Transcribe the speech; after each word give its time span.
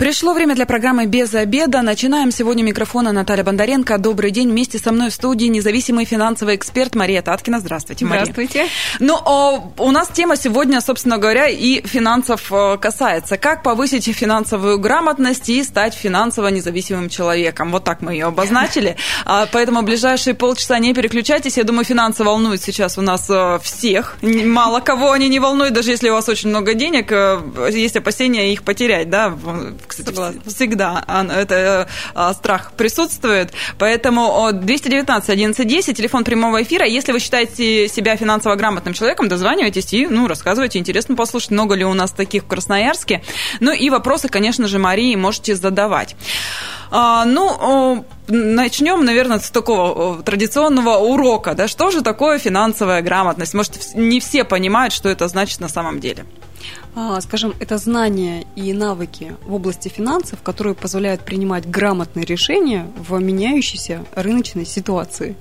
Пришло 0.00 0.32
время 0.32 0.54
для 0.54 0.64
программы 0.64 1.04
«Без 1.04 1.34
обеда». 1.34 1.82
Начинаем 1.82 2.30
сегодня 2.30 2.62
микрофона 2.62 3.12
Наталья 3.12 3.44
Бондаренко. 3.44 3.98
Добрый 3.98 4.30
день. 4.30 4.48
Вместе 4.48 4.78
со 4.78 4.92
мной 4.92 5.10
в 5.10 5.12
студии 5.12 5.44
независимый 5.44 6.06
финансовый 6.06 6.56
эксперт 6.56 6.94
Мария 6.94 7.20
Таткина. 7.20 7.60
Здравствуйте, 7.60 8.06
Мария. 8.06 8.24
Здравствуйте. 8.24 8.66
Ну, 8.98 9.18
у 9.76 9.90
нас 9.90 10.08
тема 10.08 10.38
сегодня, 10.38 10.80
собственно 10.80 11.18
говоря, 11.18 11.48
и 11.48 11.86
финансов 11.86 12.50
э, 12.50 12.78
касается. 12.78 13.36
Как 13.36 13.62
повысить 13.62 14.06
финансовую 14.06 14.78
грамотность 14.78 15.50
и 15.50 15.62
стать 15.62 15.92
финансово 15.92 16.48
независимым 16.48 17.10
человеком. 17.10 17.70
Вот 17.70 17.84
так 17.84 18.00
мы 18.00 18.14
ее 18.14 18.24
обозначили. 18.24 18.96
А, 19.26 19.46
поэтому 19.52 19.82
ближайшие 19.82 20.32
полчаса 20.32 20.78
не 20.78 20.94
переключайтесь. 20.94 21.58
Я 21.58 21.64
думаю, 21.64 21.84
финансы 21.84 22.24
волнуют 22.24 22.62
сейчас 22.62 22.96
у 22.96 23.02
нас 23.02 23.28
э, 23.28 23.58
всех. 23.62 24.16
Мало 24.22 24.80
кого 24.80 25.12
они 25.12 25.28
не 25.28 25.40
волнуют, 25.40 25.74
даже 25.74 25.90
если 25.90 26.08
у 26.08 26.14
вас 26.14 26.26
очень 26.30 26.48
много 26.48 26.72
денег, 26.72 27.12
э, 27.12 27.38
есть 27.70 27.96
опасения 27.96 28.50
их 28.54 28.62
потерять, 28.62 29.10
да, 29.10 29.36
кстати, 29.90 30.06
Согласна. 30.06 30.40
всегда 30.46 31.04
это 31.34 31.88
а, 32.14 32.32
страх 32.32 32.72
присутствует. 32.76 33.52
Поэтому 33.78 34.50
219 34.52 35.28
1110, 35.28 35.96
телефон 35.96 36.24
прямого 36.24 36.62
эфира. 36.62 36.86
Если 36.86 37.12
вы 37.12 37.18
считаете 37.18 37.88
себя 37.88 38.16
финансово 38.16 38.54
грамотным 38.54 38.94
человеком, 38.94 39.28
дозванивайтесь 39.28 39.92
и 39.92 40.06
ну, 40.06 40.28
рассказывайте. 40.28 40.78
Интересно 40.78 41.16
послушать, 41.16 41.50
много 41.50 41.74
ли 41.74 41.84
у 41.84 41.92
нас 41.92 42.12
таких 42.12 42.44
в 42.44 42.46
Красноярске. 42.46 43.22
Ну 43.58 43.72
и 43.72 43.90
вопросы, 43.90 44.28
конечно 44.28 44.68
же, 44.68 44.78
Марии 44.78 45.16
можете 45.16 45.56
задавать. 45.56 46.14
А, 46.92 47.24
ну, 47.24 48.04
начнем, 48.28 49.04
наверное, 49.04 49.40
с 49.40 49.50
такого 49.50 50.22
традиционного 50.22 50.98
урока. 50.98 51.54
Да? 51.54 51.66
Что 51.66 51.90
же 51.90 52.02
такое 52.02 52.38
финансовая 52.38 53.02
грамотность? 53.02 53.54
Может, 53.54 53.94
не 53.94 54.20
все 54.20 54.44
понимают, 54.44 54.94
что 54.94 55.08
это 55.08 55.26
значит 55.28 55.60
на 55.60 55.68
самом 55.68 56.00
деле. 56.00 56.24
А, 56.94 57.20
скажем, 57.20 57.54
это 57.60 57.78
знания 57.78 58.44
и 58.56 58.72
навыки 58.72 59.36
в 59.46 59.54
области 59.54 59.88
финансов, 59.88 60.42
которые 60.42 60.74
позволяют 60.74 61.22
принимать 61.22 61.68
грамотные 61.68 62.24
решения 62.24 62.90
в 62.96 63.18
меняющейся 63.20 64.04
рыночной 64.14 64.66
ситуации. 64.66 65.36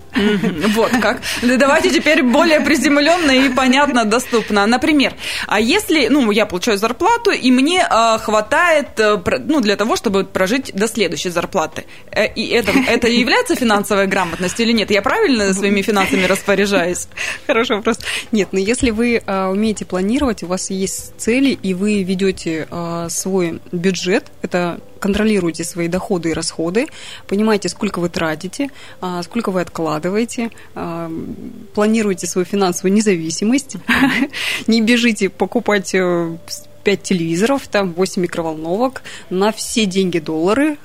Вот 0.75 0.91
как. 1.01 1.21
Давайте 1.41 1.89
теперь 1.89 2.21
более 2.23 2.59
приземленно 2.59 3.31
и 3.31 3.49
понятно, 3.49 4.05
доступно. 4.05 4.65
Например, 4.67 5.13
а 5.47 5.59
если, 5.59 6.07
ну, 6.07 6.29
я 6.31 6.45
получаю 6.45 6.77
зарплату, 6.77 7.31
и 7.31 7.51
мне 7.51 7.85
а, 7.89 8.17
хватает, 8.19 8.99
э, 8.99 9.17
ну, 9.45 9.61
для 9.61 9.75
того, 9.75 9.95
чтобы 9.95 10.25
прожить 10.25 10.71
до 10.73 10.87
следующей 10.87 11.29
зарплаты. 11.29 11.85
Э, 12.11 12.27
и 12.27 12.47
это, 12.47 12.71
это 12.71 13.07
является 13.23 13.55
финансовой 13.55 14.07
грамотностью 14.07 14.65
или 14.65 14.73
нет? 14.73 14.91
Я 14.91 15.01
правильно 15.01 15.53
своими 15.53 15.81
финансами 15.81 16.25
распоряжаюсь? 16.25 17.07
Хороший 17.47 17.77
вопрос. 17.77 17.97
Нет, 18.31 18.49
но 18.51 18.59
если 18.59 18.91
вы 18.91 19.21
а, 19.25 19.49
умеете 19.49 19.85
планировать, 19.85 20.43
у 20.43 20.47
вас 20.47 20.69
есть 20.69 21.08
цели, 21.19 21.57
и 21.61 21.73
вы 21.73 22.03
ведете 22.03 22.67
э, 22.69 23.07
свой 23.09 23.61
бюджет, 23.71 24.25
это 24.41 24.79
контролируете 24.99 25.63
свои 25.63 25.87
доходы 25.87 26.31
и 26.31 26.33
расходы, 26.33 26.87
понимаете, 27.27 27.69
сколько 27.69 27.99
вы 27.99 28.09
тратите, 28.09 28.69
э, 29.01 29.21
сколько 29.23 29.51
вы 29.51 29.61
откладываете, 29.61 30.49
э, 30.75 31.11
планируете 31.73 32.27
свою 32.27 32.45
финансовую 32.45 32.93
независимость, 32.93 33.77
не 34.67 34.81
бежите 34.81 35.29
покупать 35.29 35.95
5 36.83 37.03
телевизоров, 37.03 37.67
там 37.67 37.93
8 37.93 38.21
микроволновок, 38.21 39.01
на 39.29 39.51
все 39.51 39.85
деньги 39.85 40.19
доллары. 40.19 40.77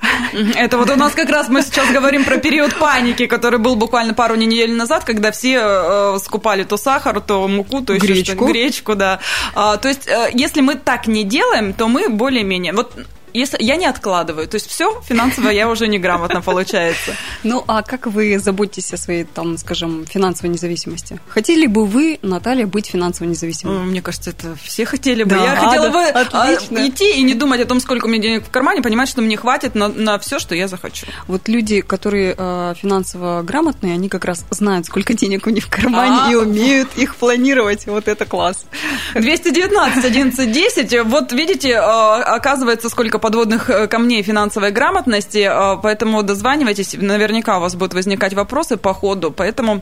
Это 0.55 0.77
вот 0.77 0.89
у 0.89 0.95
нас 0.95 1.13
как 1.13 1.29
раз 1.29 1.49
мы 1.49 1.61
сейчас 1.61 1.91
говорим 1.91 2.23
про 2.25 2.37
период 2.37 2.75
паники, 2.77 3.25
который 3.25 3.59
был 3.59 3.75
буквально 3.75 4.13
пару 4.13 4.35
недель 4.35 4.73
назад, 4.73 5.03
когда 5.03 5.31
все 5.31 5.59
э, 5.61 6.17
скупали 6.23 6.63
то 6.63 6.77
сахар, 6.77 7.21
то 7.21 7.47
муку, 7.47 7.81
то 7.81 7.93
еще 7.93 8.05
гречку. 8.05 8.45
гречку, 8.45 8.95
да. 8.95 9.19
А, 9.53 9.77
то 9.77 9.87
есть, 9.87 10.07
э, 10.07 10.29
если 10.33 10.61
мы 10.61 10.75
так 10.75 11.07
не 11.07 11.23
делаем, 11.23 11.73
то 11.73 11.87
мы 11.87 12.09
более-менее... 12.09 12.73
Вот 12.73 12.93
если 13.39 13.61
я 13.61 13.75
не 13.75 13.85
откладываю, 13.85 14.47
то 14.47 14.55
есть 14.55 14.69
все 14.69 15.01
финансово 15.07 15.49
я 15.49 15.69
уже 15.69 15.87
неграмотно 15.87 16.41
получается. 16.41 17.15
Ну, 17.43 17.63
а 17.67 17.83
как 17.83 18.07
вы 18.07 18.39
заботитесь 18.39 18.93
о 18.93 18.97
своей, 18.97 19.23
там, 19.25 19.57
скажем, 19.57 20.05
финансовой 20.05 20.53
независимости? 20.53 21.19
Хотели 21.27 21.67
бы 21.67 21.85
вы, 21.85 22.19
Наталья, 22.21 22.65
быть 22.65 22.87
финансово 22.87 23.27
независимой? 23.27 23.79
Мне 23.79 24.01
кажется, 24.01 24.29
это 24.29 24.55
все 24.55 24.85
хотели 24.85 25.23
бы. 25.23 25.35
Я 25.35 25.55
хотела 25.55 25.89
бы 25.89 26.03
а, 26.03 26.53
идти 26.53 27.19
и 27.19 27.23
не 27.23 27.33
думать 27.33 27.61
о 27.61 27.65
том, 27.65 27.79
сколько 27.79 28.05
у 28.05 28.07
меня 28.07 28.21
денег 28.21 28.45
в 28.45 28.49
кармане, 28.49 28.81
понимать, 28.81 29.09
что 29.09 29.21
мне 29.21 29.37
хватит 29.37 29.75
на, 29.75 29.89
на 29.89 30.17
все, 30.19 30.39
что 30.39 30.55
я 30.55 30.67
захочу. 30.67 31.05
Вот 31.27 31.47
люди, 31.47 31.81
которые 31.81 32.35
э, 32.37 32.73
финансово 32.77 33.41
грамотные, 33.43 33.93
они 33.93 34.09
как 34.09 34.25
раз 34.25 34.45
знают, 34.49 34.85
сколько 34.85 35.13
денег 35.13 35.47
у 35.47 35.49
них 35.49 35.65
в 35.65 35.69
кармане 35.69 36.17
а. 36.27 36.31
и 36.31 36.35
умеют 36.35 36.89
их 36.95 37.15
планировать. 37.15 37.85
Вот 37.85 38.07
это 38.07 38.25
класс. 38.25 38.65
219 39.13 40.05
11 40.05 40.51
10. 40.51 41.03
Вот 41.05 41.31
видите, 41.31 41.71
э, 41.71 41.79
оказывается, 41.79 42.89
сколько 42.89 43.19
подводных 43.25 43.71
э, 43.71 43.87
камней 43.87 44.21
финансовой 44.21 44.69
грамотности, 44.69 45.49
э, 45.49 45.77
поэтому 45.81 46.21
дозванивайтесь, 46.21 46.93
наверняка 46.93 47.57
у 47.57 47.61
вас 47.61 47.73
будут 47.73 47.95
возникать 47.95 48.35
вопросы 48.35 48.77
по 48.77 48.93
ходу, 48.93 49.31
поэтому 49.31 49.81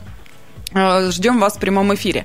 ждем 0.74 1.38
вас 1.40 1.56
в 1.56 1.60
прямом 1.60 1.94
эфире. 1.94 2.24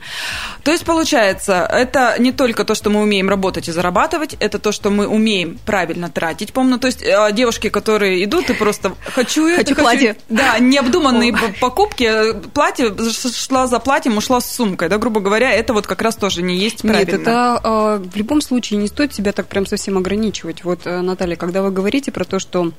То 0.64 0.72
есть, 0.72 0.86
получается, 0.86 1.68
это 1.70 2.16
не 2.20 2.32
только 2.32 2.64
то, 2.64 2.76
что 2.76 2.90
мы 2.90 3.02
умеем 3.02 3.30
работать 3.30 3.68
и 3.68 3.72
зарабатывать, 3.72 4.36
это 4.40 4.60
то, 4.60 4.72
что 4.72 4.90
мы 4.90 5.08
умеем 5.08 5.60
правильно 5.66 6.10
тратить. 6.10 6.54
Помню, 6.54 6.80
то 6.80 6.88
есть 6.88 7.02
э, 7.04 7.30
девушки, 7.32 7.70
которые 7.70 8.24
идут 8.24 8.50
и 8.50 8.54
просто 8.54 8.94
хочу 9.14 9.48
это, 9.48 9.74
хочу, 9.74 9.76
платье. 9.76 10.18
Да, 10.30 10.60
необдуманные 10.60 11.34
покупки. 11.60 12.34
Платье, 12.54 12.94
шла 13.34 13.68
за 13.68 13.80
платьем, 13.80 14.18
ушла 14.18 14.42
с 14.42 14.52
сумкой. 14.52 14.90
Да, 14.90 14.98
грубо 14.98 15.22
говоря, 15.22 15.52
это 15.52 15.74
вот 15.74 15.88
как 15.88 16.02
раз 16.02 16.16
тоже 16.16 16.42
не 16.42 16.58
есть 16.58 16.82
правильно. 16.82 17.12
Нет, 17.12 17.22
это 17.22 17.62
э, 17.64 18.10
в 18.10 18.16
любом 18.16 18.42
случае 18.42 18.80
не 18.80 18.88
стоит 18.88 19.14
себя 19.14 19.32
так 19.32 19.48
прям 19.48 19.66
совсем 19.66 19.98
ограничивать. 19.98 20.64
Вот, 20.64 20.86
Наталья, 20.86 21.36
когда 21.36 21.62
вы 21.62 21.72
говорите 21.72 22.12
про 22.12 22.26
то, 22.26 22.40
что 22.40 22.72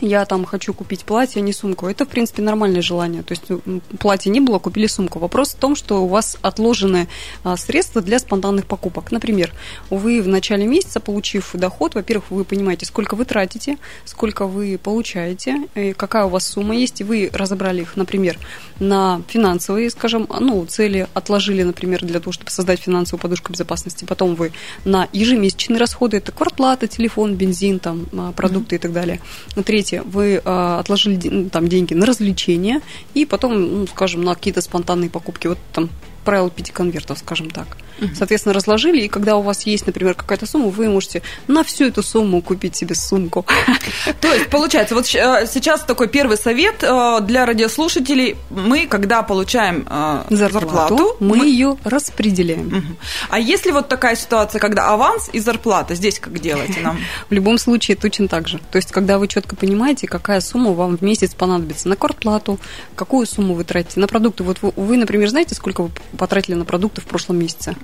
я 0.00 0.24
там 0.24 0.44
хочу 0.44 0.74
купить 0.74 1.04
платье, 1.04 1.40
а 1.40 1.44
не 1.44 1.52
сумку. 1.52 1.86
Это, 1.86 2.04
в 2.04 2.08
принципе, 2.08 2.42
нормальное 2.42 2.82
желание. 2.82 3.22
То 3.22 3.32
есть 3.32 3.44
платье 3.98 4.30
не 4.30 4.40
было, 4.40 4.58
купили 4.58 4.86
сумку. 4.86 5.18
Вопрос 5.18 5.50
в 5.50 5.56
том, 5.56 5.76
что 5.76 6.04
у 6.04 6.08
вас 6.08 6.36
отложены 6.42 7.08
а, 7.42 7.56
средства 7.56 8.00
для 8.00 8.18
спонтанных 8.18 8.66
покупок. 8.66 9.12
Например, 9.12 9.52
вы 9.90 10.22
в 10.22 10.28
начале 10.28 10.66
месяца, 10.66 11.00
получив 11.00 11.50
доход, 11.54 11.94
во-первых, 11.94 12.30
вы 12.30 12.44
понимаете, 12.44 12.86
сколько 12.86 13.14
вы 13.14 13.24
тратите, 13.24 13.78
сколько 14.04 14.46
вы 14.46 14.78
получаете, 14.82 15.68
какая 15.96 16.24
у 16.24 16.28
вас 16.28 16.46
сумма 16.46 16.74
есть, 16.76 17.00
и 17.00 17.04
вы 17.04 17.30
разобрали 17.32 17.82
их, 17.82 17.96
например, 17.96 18.38
на 18.80 19.22
финансовые, 19.28 19.90
скажем, 19.90 20.28
ну, 20.40 20.64
цели 20.66 21.06
отложили, 21.14 21.62
например, 21.62 22.04
для 22.04 22.20
того, 22.20 22.32
чтобы 22.32 22.50
создать 22.50 22.80
финансовую 22.80 23.20
подушку 23.20 23.52
безопасности. 23.52 24.04
Потом 24.04 24.34
вы 24.34 24.52
на 24.84 25.08
ежемесячные 25.12 25.78
расходы, 25.78 26.18
это 26.18 26.32
квартплата, 26.32 26.86
телефон, 26.86 27.34
бензин, 27.34 27.78
там, 27.78 28.06
а, 28.12 28.32
продукты 28.32 28.74
mm-hmm. 28.74 28.78
и 28.78 28.82
так 28.82 28.92
далее. 28.92 29.20
На 29.56 29.62
третье, 29.84 30.02
вы 30.02 30.40
э, 30.44 30.76
отложили 30.80 31.28
ну, 31.28 31.50
там 31.50 31.68
деньги 31.68 31.94
на 31.94 32.06
развлечения 32.06 32.80
и 33.14 33.26
потом, 33.26 33.80
ну, 33.80 33.86
скажем, 33.86 34.22
на 34.22 34.34
какие-то 34.34 34.60
спонтанные 34.60 35.10
покупки. 35.10 35.48
Вот 35.48 35.58
там 35.72 35.90
правило 36.24 36.50
пяти 36.50 36.72
конвертов, 36.72 37.18
скажем 37.18 37.50
так. 37.50 37.66
Соответственно, 38.14 38.54
разложили, 38.54 39.02
и 39.02 39.08
когда 39.08 39.36
у 39.36 39.42
вас 39.42 39.66
есть, 39.66 39.86
например, 39.86 40.14
какая-то 40.14 40.46
сумма, 40.46 40.68
вы 40.68 40.88
можете 40.88 41.22
на 41.46 41.62
всю 41.62 41.84
эту 41.86 42.02
сумму 42.02 42.42
купить 42.42 42.74
себе 42.76 42.94
сумку. 42.94 43.46
То 44.20 44.32
есть, 44.32 44.50
получается, 44.50 44.94
вот 44.94 45.06
э, 45.14 45.46
сейчас 45.46 45.82
такой 45.82 46.08
первый 46.08 46.36
совет 46.36 46.82
э, 46.82 47.20
для 47.22 47.46
радиослушателей. 47.46 48.36
Мы, 48.50 48.86
когда 48.86 49.22
получаем 49.22 49.86
э, 49.88 50.24
зарплату, 50.30 50.68
зарплату 50.68 51.16
мы, 51.20 51.36
мы 51.36 51.46
ее 51.46 51.78
распределяем. 51.84 52.98
А 53.30 53.38
если 53.38 53.70
вот 53.70 53.88
такая 53.88 54.16
ситуация, 54.16 54.58
когда 54.58 54.88
аванс 54.88 55.30
и 55.32 55.38
зарплата, 55.38 55.94
здесь 55.94 56.18
как 56.18 56.38
делать 56.40 56.80
нам? 56.82 56.98
В 57.30 57.32
любом 57.32 57.58
случае 57.58 57.96
точно 57.96 58.28
так 58.28 58.48
же. 58.48 58.60
То 58.70 58.76
есть, 58.76 58.90
когда 58.90 59.18
вы 59.18 59.28
четко 59.28 59.56
понимаете, 59.56 60.08
какая 60.08 60.40
сумма 60.40 60.72
вам 60.72 60.96
в 60.96 61.02
месяц 61.02 61.34
понадобится 61.34 61.88
на 61.88 61.96
квартплату, 61.96 62.58
какую 62.96 63.26
сумму 63.26 63.54
вы 63.54 63.64
тратите 63.64 64.00
на 64.00 64.08
продукты. 64.08 64.42
Вот 64.42 64.58
вы 64.60 64.96
например, 64.96 65.28
знаете, 65.28 65.54
сколько 65.54 65.82
вы 65.82 65.90
потратили 66.16 66.54
на 66.54 66.64
продукты 66.64 67.00
в 67.00 67.06
прошлом 67.06 67.38
месяце? 67.38 67.74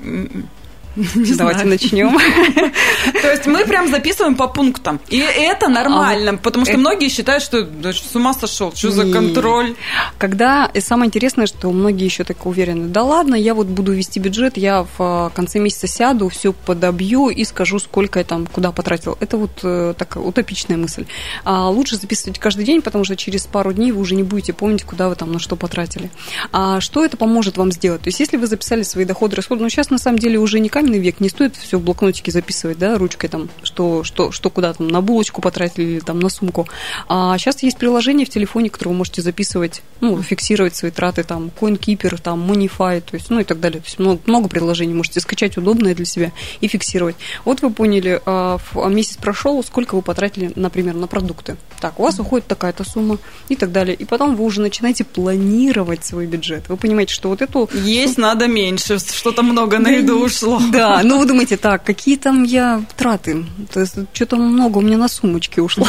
Не 0.96 1.34
Давайте 1.34 1.60
знаю. 1.60 1.69
начнем. 1.69 2.19
То 3.22 3.31
есть 3.31 3.46
мы 3.46 3.64
прям 3.64 3.88
записываем 3.88 4.34
по 4.34 4.48
пунктам. 4.48 5.00
И 5.08 5.19
это 5.19 5.69
нормально, 5.69 6.32
а 6.32 6.37
потому 6.37 6.64
что 6.64 6.72
это... 6.72 6.81
многие 6.81 7.08
считают, 7.08 7.42
что 7.42 7.62
да, 7.62 7.92
с 7.92 8.14
ума 8.14 8.34
сошел, 8.34 8.72
что 8.75 8.90
за 8.90 9.10
контроль. 9.10 9.75
Когда 10.19 10.70
и 10.72 10.81
самое 10.81 11.08
интересное, 11.08 11.46
что 11.46 11.70
многие 11.70 12.04
еще 12.04 12.25
так 12.25 12.44
уверены, 12.46 12.88
да 12.88 13.02
ладно, 13.02 13.34
я 13.34 13.54
вот 13.54 13.69
буду 13.69 13.92
вести 13.92 14.19
бюджет, 14.19 14.56
я 14.56 14.82
в 14.82 14.88
а, 14.98 15.31
конце 15.31 15.58
месяца 15.60 15.87
сяду, 15.87 16.28
все 16.28 16.52
подобью 16.52 17.28
и 17.28 17.44
скажу, 17.44 17.78
сколько 17.78 18.19
я 18.19 18.25
там 18.25 18.46
куда 18.46 18.72
потратил. 18.72 19.16
Это 19.20 19.37
вот 19.37 19.60
э, 19.62 19.94
такая 19.96 20.22
утопичная 20.25 20.76
мысль. 20.76 21.06
А 21.44 21.69
лучше 21.70 21.96
записывать 21.96 22.38
каждый 22.38 22.64
день, 22.64 22.82
потому 22.82 23.04
что 23.04 23.16
через 23.16 23.46
пару 23.46 23.72
дней 23.72 23.92
вы 23.92 24.00
уже 24.00 24.14
не 24.14 24.22
будете 24.22 24.52
помнить, 24.52 24.84
куда 24.84 25.08
вы 25.08 25.14
там 25.14 25.32
на 25.32 25.38
что 25.38 25.56
потратили. 25.56 26.10
А 26.52 26.81
что 26.81 27.04
это 27.04 27.16
поможет 27.16 27.56
вам 27.56 27.72
сделать? 27.72 28.02
То 28.02 28.08
есть 28.08 28.20
если 28.20 28.37
вы 28.37 28.46
записали 28.46 28.82
свои 28.82 29.04
доходы, 29.04 29.37
расходы, 29.37 29.62
ну 29.62 29.69
сейчас 29.69 29.90
на 29.90 29.98
самом 29.98 30.19
деле 30.19 30.38
уже 30.38 30.60
не 30.60 30.69
каменный 30.80 30.98
век, 30.98 31.20
не 31.20 31.28
стоит 31.28 31.56
все 31.56 31.78
в 31.78 31.82
блокнотике 31.82 32.32
записывать, 32.32 32.78
да, 32.78 32.96
ручкой 32.96 33.28
там, 33.28 33.50
что, 33.62 34.02
что, 34.02 34.32
что 34.32 34.48
куда 34.48 34.72
там, 34.72 34.88
на 34.88 35.02
булочку 35.02 35.42
потратили 35.42 35.84
или 35.84 36.00
там 36.00 36.18
на 36.20 36.30
сумку. 36.30 36.66
А 37.06 37.36
сейчас 37.36 37.62
есть 37.62 37.76
приложение 37.76 38.24
в 38.24 38.30
телефоне, 38.30 38.70
которое 38.70 38.92
вы 38.92 38.96
можете 38.96 39.20
записывать, 39.20 39.82
ну, 40.00 40.22
фиксировать 40.22 40.74
свои 40.74 40.90
траты, 40.90 41.22
там, 41.22 41.50
CoinKeeper, 41.60 42.18
там, 42.22 42.50
Monify, 42.50 43.02
то 43.02 43.14
есть, 43.14 43.28
ну 43.28 43.40
и 43.40 43.44
так 43.44 43.60
далее. 43.60 43.82
То 43.82 43.86
есть 43.88 43.98
много, 43.98 44.22
много 44.24 44.48
приложений 44.48 44.94
можете 44.94 45.20
скачать 45.20 45.58
удобное 45.58 45.94
для 45.94 46.06
себя 46.06 46.32
и 46.62 46.66
фиксировать. 46.66 47.16
Вот 47.44 47.60
вы 47.60 47.68
поняли, 47.70 48.22
а, 48.24 48.58
месяц 48.88 49.18
прошел, 49.18 49.62
сколько 49.62 49.96
вы 49.96 50.00
потратили, 50.00 50.50
например, 50.56 50.94
на 50.94 51.08
продукты. 51.08 51.58
Так, 51.78 52.00
у 52.00 52.04
вас 52.04 52.18
уходит 52.18 52.46
такая-то 52.46 52.84
сумма 52.84 53.18
и 53.50 53.56
так 53.56 53.70
далее. 53.70 53.94
И 53.94 54.06
потом 54.06 54.34
вы 54.34 54.44
уже 54.44 54.62
начинаете 54.62 55.04
планировать 55.04 56.06
свой 56.06 56.26
бюджет. 56.26 56.70
Вы 56.70 56.78
понимаете, 56.78 57.12
что 57.12 57.28
вот 57.28 57.42
эту... 57.42 57.68
Есть 57.74 58.16
надо 58.16 58.46
меньше, 58.46 58.98
что-то 58.98 59.42
много 59.42 59.78
на 59.78 59.88
еду 59.88 60.24
ушло. 60.24 60.58
Да, 60.72 61.00
ну 61.05 61.19
вы 61.19 61.26
думаете, 61.26 61.56
так, 61.56 61.84
какие 61.84 62.17
там 62.17 62.44
я 62.44 62.82
траты? 62.96 63.44
То 63.72 63.81
есть 63.81 63.96
что-то 64.12 64.37
много 64.37 64.78
у 64.78 64.81
меня 64.81 64.96
на 64.96 65.08
сумочке 65.08 65.62
ушло 65.62 65.87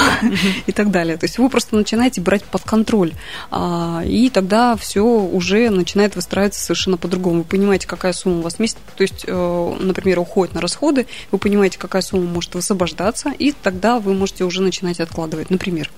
и 0.68 0.72
так 0.72 0.92
далее. 0.92 1.18
То 1.18 1.26
есть 1.26 1.38
вы 1.38 1.50
просто 1.50 1.76
начинаете 1.76 2.22
брать 2.22 2.44
под 2.44 2.64
контроль. 2.64 3.14
А, 3.50 4.04
и 4.06 4.30
тогда 4.30 4.76
все 4.76 5.02
уже 5.02 5.70
начинает 5.70 6.16
выстраиваться 6.16 6.62
совершенно 6.62 6.98
по-другому. 6.98 7.40
Вы 7.40 7.44
понимаете, 7.44 7.88
какая 7.88 8.14
сумма 8.14 8.40
у 8.40 8.42
вас 8.42 8.60
месяц, 8.60 8.78
то 8.96 9.02
есть, 9.02 9.26
э, 9.28 9.76
например, 9.80 10.20
уходит 10.20 10.56
на 10.56 10.62
расходы, 10.62 11.08
вы 11.32 11.38
понимаете, 11.38 11.78
какая 11.78 12.02
сумма 12.02 12.26
может 12.26 12.54
высвобождаться, 12.56 13.32
и 13.38 13.52
тогда 13.52 14.00
вы 14.00 14.14
можете 14.14 14.44
уже 14.44 14.62
начинать 14.62 15.00
откладывать, 15.00 15.50
например. 15.50 15.92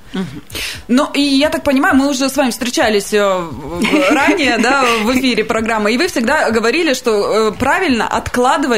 Ну, 0.88 1.10
и 1.14 1.22
я 1.22 1.50
так 1.50 1.64
понимаю, 1.64 1.96
мы 1.96 2.10
уже 2.10 2.30
с 2.30 2.36
вами 2.36 2.52
встречались 2.52 3.14
э, 3.14 3.50
ранее, 4.10 4.58
да, 4.58 4.86
в 5.04 5.18
эфире 5.18 5.44
программы, 5.44 5.94
и 5.94 5.98
вы 5.98 6.08
всегда 6.08 6.52
говорили, 6.52 6.94
что 6.94 7.50
э, 7.50 7.52
правильно 7.52 8.08
откладывать 8.08 8.73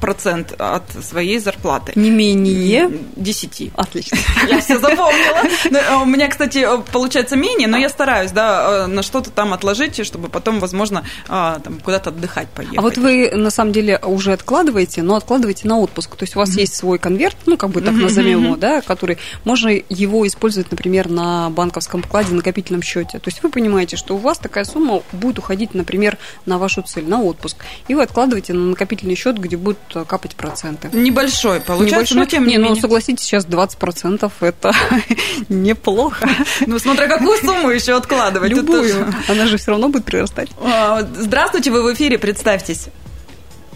процент 0.00 0.54
от 0.58 0.84
своей 1.04 1.38
зарплаты. 1.38 1.92
Не 1.94 2.10
менее? 2.10 2.90
Десяти. 3.16 3.72
Отлично. 3.76 4.18
Я 4.48 4.60
все 4.60 4.78
запомнила. 4.78 5.42
Ну, 5.70 6.02
у 6.02 6.06
меня, 6.06 6.28
кстати, 6.28 6.66
получается 6.92 7.36
менее, 7.36 7.68
но 7.68 7.76
я 7.76 7.88
стараюсь, 7.88 8.30
да, 8.32 8.86
на 8.86 9.02
что-то 9.02 9.30
там 9.30 9.52
отложить, 9.52 10.04
чтобы 10.04 10.28
потом, 10.28 10.60
возможно, 10.60 11.04
куда-то 11.26 12.10
отдыхать 12.10 12.48
поехать. 12.48 12.78
А 12.78 12.82
вот 12.82 12.96
вы, 12.96 13.30
на 13.30 13.50
самом 13.50 13.72
деле, 13.72 13.98
уже 13.98 14.32
откладываете, 14.32 15.02
но 15.02 15.16
откладываете 15.16 15.68
на 15.68 15.78
отпуск. 15.78 16.16
То 16.16 16.24
есть 16.24 16.36
у 16.36 16.38
вас 16.38 16.56
есть 16.56 16.74
свой 16.74 16.98
конверт, 16.98 17.36
ну, 17.46 17.56
как 17.56 17.70
бы 17.70 17.80
так 17.80 17.94
назовем 17.94 18.44
его, 18.44 18.56
да, 18.56 18.80
который 18.80 19.18
можно 19.44 19.68
его 19.88 20.26
использовать, 20.26 20.70
например, 20.70 21.08
на 21.08 21.50
банковском 21.50 22.02
вкладе, 22.02 22.34
накопительном 22.34 22.82
счете. 22.82 23.18
То 23.18 23.28
есть 23.28 23.42
вы 23.42 23.50
понимаете, 23.50 23.96
что 23.96 24.14
у 24.14 24.18
вас 24.18 24.38
такая 24.38 24.64
сумма 24.64 25.02
будет 25.12 25.38
уходить, 25.38 25.74
например, 25.74 26.18
на 26.46 26.58
вашу 26.58 26.82
цель, 26.82 27.08
на 27.08 27.22
отпуск. 27.22 27.56
И 27.88 27.94
вы 27.94 28.02
откладываете 28.02 28.52
на 28.52 28.70
накопительный 28.70 29.14
счет, 29.14 29.31
где 29.38 29.56
будут 29.56 29.78
капать 30.06 30.34
проценты. 30.36 30.88
Небольшой, 30.92 31.60
получается, 31.60 32.14
Небольшой, 32.14 32.18
но 32.18 32.24
тем 32.26 32.42
не, 32.44 32.52
не 32.52 32.56
менее. 32.58 32.74
Ну, 32.74 32.76
согласитесь, 32.76 33.24
сейчас 33.24 33.46
20% 33.46 34.30
это 34.40 34.72
неплохо. 35.48 36.28
Ну, 36.66 36.78
смотря 36.78 37.08
какую 37.08 37.38
сумму 37.38 37.70
еще 37.70 37.96
откладывать. 37.96 38.50
Любую. 38.50 39.06
Она 39.28 39.46
же 39.46 39.56
все 39.56 39.72
равно 39.72 39.88
будет 39.88 40.04
прирастать. 40.04 40.50
А, 40.62 41.02
здравствуйте, 41.02 41.70
вы 41.70 41.82
в 41.82 41.94
эфире, 41.94 42.18
представьтесь. 42.18 42.88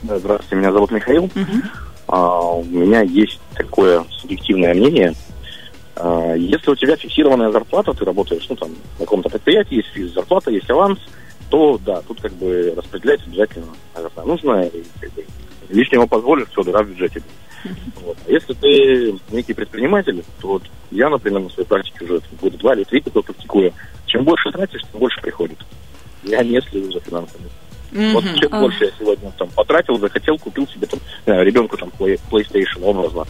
Здравствуйте, 0.02 0.56
меня 0.56 0.72
зовут 0.72 0.90
Михаил. 0.90 1.24
Угу. 1.24 1.62
А, 2.08 2.40
у 2.56 2.64
меня 2.64 3.02
есть 3.02 3.40
такое 3.54 4.04
субъективное 4.10 4.74
мнение. 4.74 5.14
А, 5.96 6.34
если 6.34 6.70
у 6.70 6.76
тебя 6.76 6.96
фиксированная 6.96 7.50
зарплата, 7.50 7.92
ты 7.92 8.04
работаешь 8.04 8.46
ну, 8.48 8.56
там, 8.56 8.70
на 8.98 9.04
каком-то 9.04 9.28
предприятии, 9.28 9.84
есть 9.94 10.14
зарплата, 10.14 10.50
есть 10.50 10.70
аванс, 10.70 10.98
то 11.50 11.78
да, 11.84 12.02
тут 12.02 12.20
как 12.20 12.32
бы 12.34 12.74
распределять 12.76 13.20
обязательно, 13.26 13.66
наверное, 13.94 14.24
нужно. 14.24 14.62
И, 14.62 14.82
как 15.00 15.12
бы, 15.14 15.24
лишнего 15.68 16.06
позволишь, 16.06 16.48
все, 16.50 16.62
дыра 16.62 16.82
в 16.82 16.88
бюджете. 16.88 17.22
Вот. 18.00 18.16
А 18.24 18.30
если 18.30 18.52
ты 18.52 19.18
некий 19.32 19.52
предприниматель, 19.52 20.22
то 20.40 20.48
вот 20.48 20.62
я, 20.92 21.08
например, 21.08 21.40
на 21.40 21.50
своей 21.50 21.66
практике 21.66 22.04
уже 22.04 22.20
года 22.40 22.56
два 22.58 22.74
или 22.74 22.84
три 22.84 23.00
только 23.00 23.22
практикую. 23.22 23.72
Чем 24.06 24.24
больше 24.24 24.52
тратишь, 24.52 24.82
тем 24.82 25.00
больше 25.00 25.20
приходит. 25.20 25.58
Я 26.22 26.44
не 26.44 26.60
слежу 26.60 26.92
за 26.92 27.00
финансами. 27.00 27.46
Mm-hmm. 27.90 28.12
Вот 28.12 28.24
чем 28.36 28.54
а. 28.54 28.60
больше 28.60 28.84
я 28.84 28.90
сегодня 28.98 29.32
там 29.38 29.48
потратил, 29.48 29.98
захотел, 29.98 30.38
купил 30.38 30.68
себе 30.68 30.86
там, 30.86 31.00
знаю, 31.24 31.44
ребенку 31.44 31.76
там 31.76 31.90
PlayStation 31.98 32.82
образно, 32.82 33.24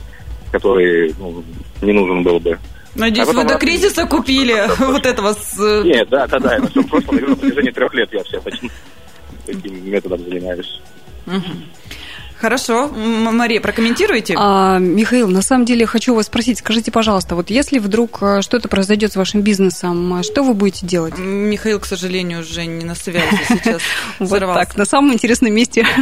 который 0.51 1.15
ну, 1.19 1.43
не 1.83 1.93
нужен 1.93 2.23
был 2.23 2.41
бы. 2.41 2.59
Надеюсь, 2.95 3.29
а 3.29 3.33
вы 3.33 3.45
до 3.45 3.59
кризиса 3.59 4.07
купили 4.07 4.65
вот 4.79 5.05
этого 5.05 5.35
с... 5.35 5.59
Э, 5.61 5.83
Нет, 5.85 6.09
да, 6.09 6.27
да, 6.27 6.39
да, 6.39 6.57
это 6.57 6.69
все 6.69 6.81
в 6.81 6.89
прошлом, 6.89 7.17
на 7.17 7.37
протяжении 7.37 7.71
трех 7.71 7.95
лет 7.95 8.13
я 8.13 8.25
все 8.25 8.41
таким 8.41 8.71
методом 9.91 10.19
занимаюсь. 10.21 10.81
Хорошо. 12.41 12.89
Мария, 12.89 13.61
прокомментируйте. 13.61 14.35
А, 14.37 14.79
Михаил, 14.79 15.29
на 15.29 15.41
самом 15.41 15.65
деле 15.65 15.87
хочу 15.87 16.15
вас 16.15 16.27
спросить, 16.27 16.59
скажите, 16.59 16.91
пожалуйста, 16.91 17.35
вот 17.35 17.49
если 17.49 17.79
вдруг 17.79 18.19
э, 18.21 18.43
что-то 18.43 18.69
произойдет 18.69 19.13
с 19.13 19.17
вашим 19.17 19.41
бизнесом, 19.41 20.23
что 20.23 20.43
вы 20.43 20.53
будете 20.53 20.87
делать? 20.87 21.19
Михаил, 21.19 21.81
к 21.81 21.87
сожалению, 21.87 22.41
уже 22.41 22.67
не 22.67 22.85
на 22.85 22.95
связи 22.95 23.25
сейчас. 23.49 23.81
Вот 24.19 24.41
так, 24.41 24.77
на 24.77 24.85
самом 24.85 25.13
интересном 25.13 25.53
месте. 25.53 25.87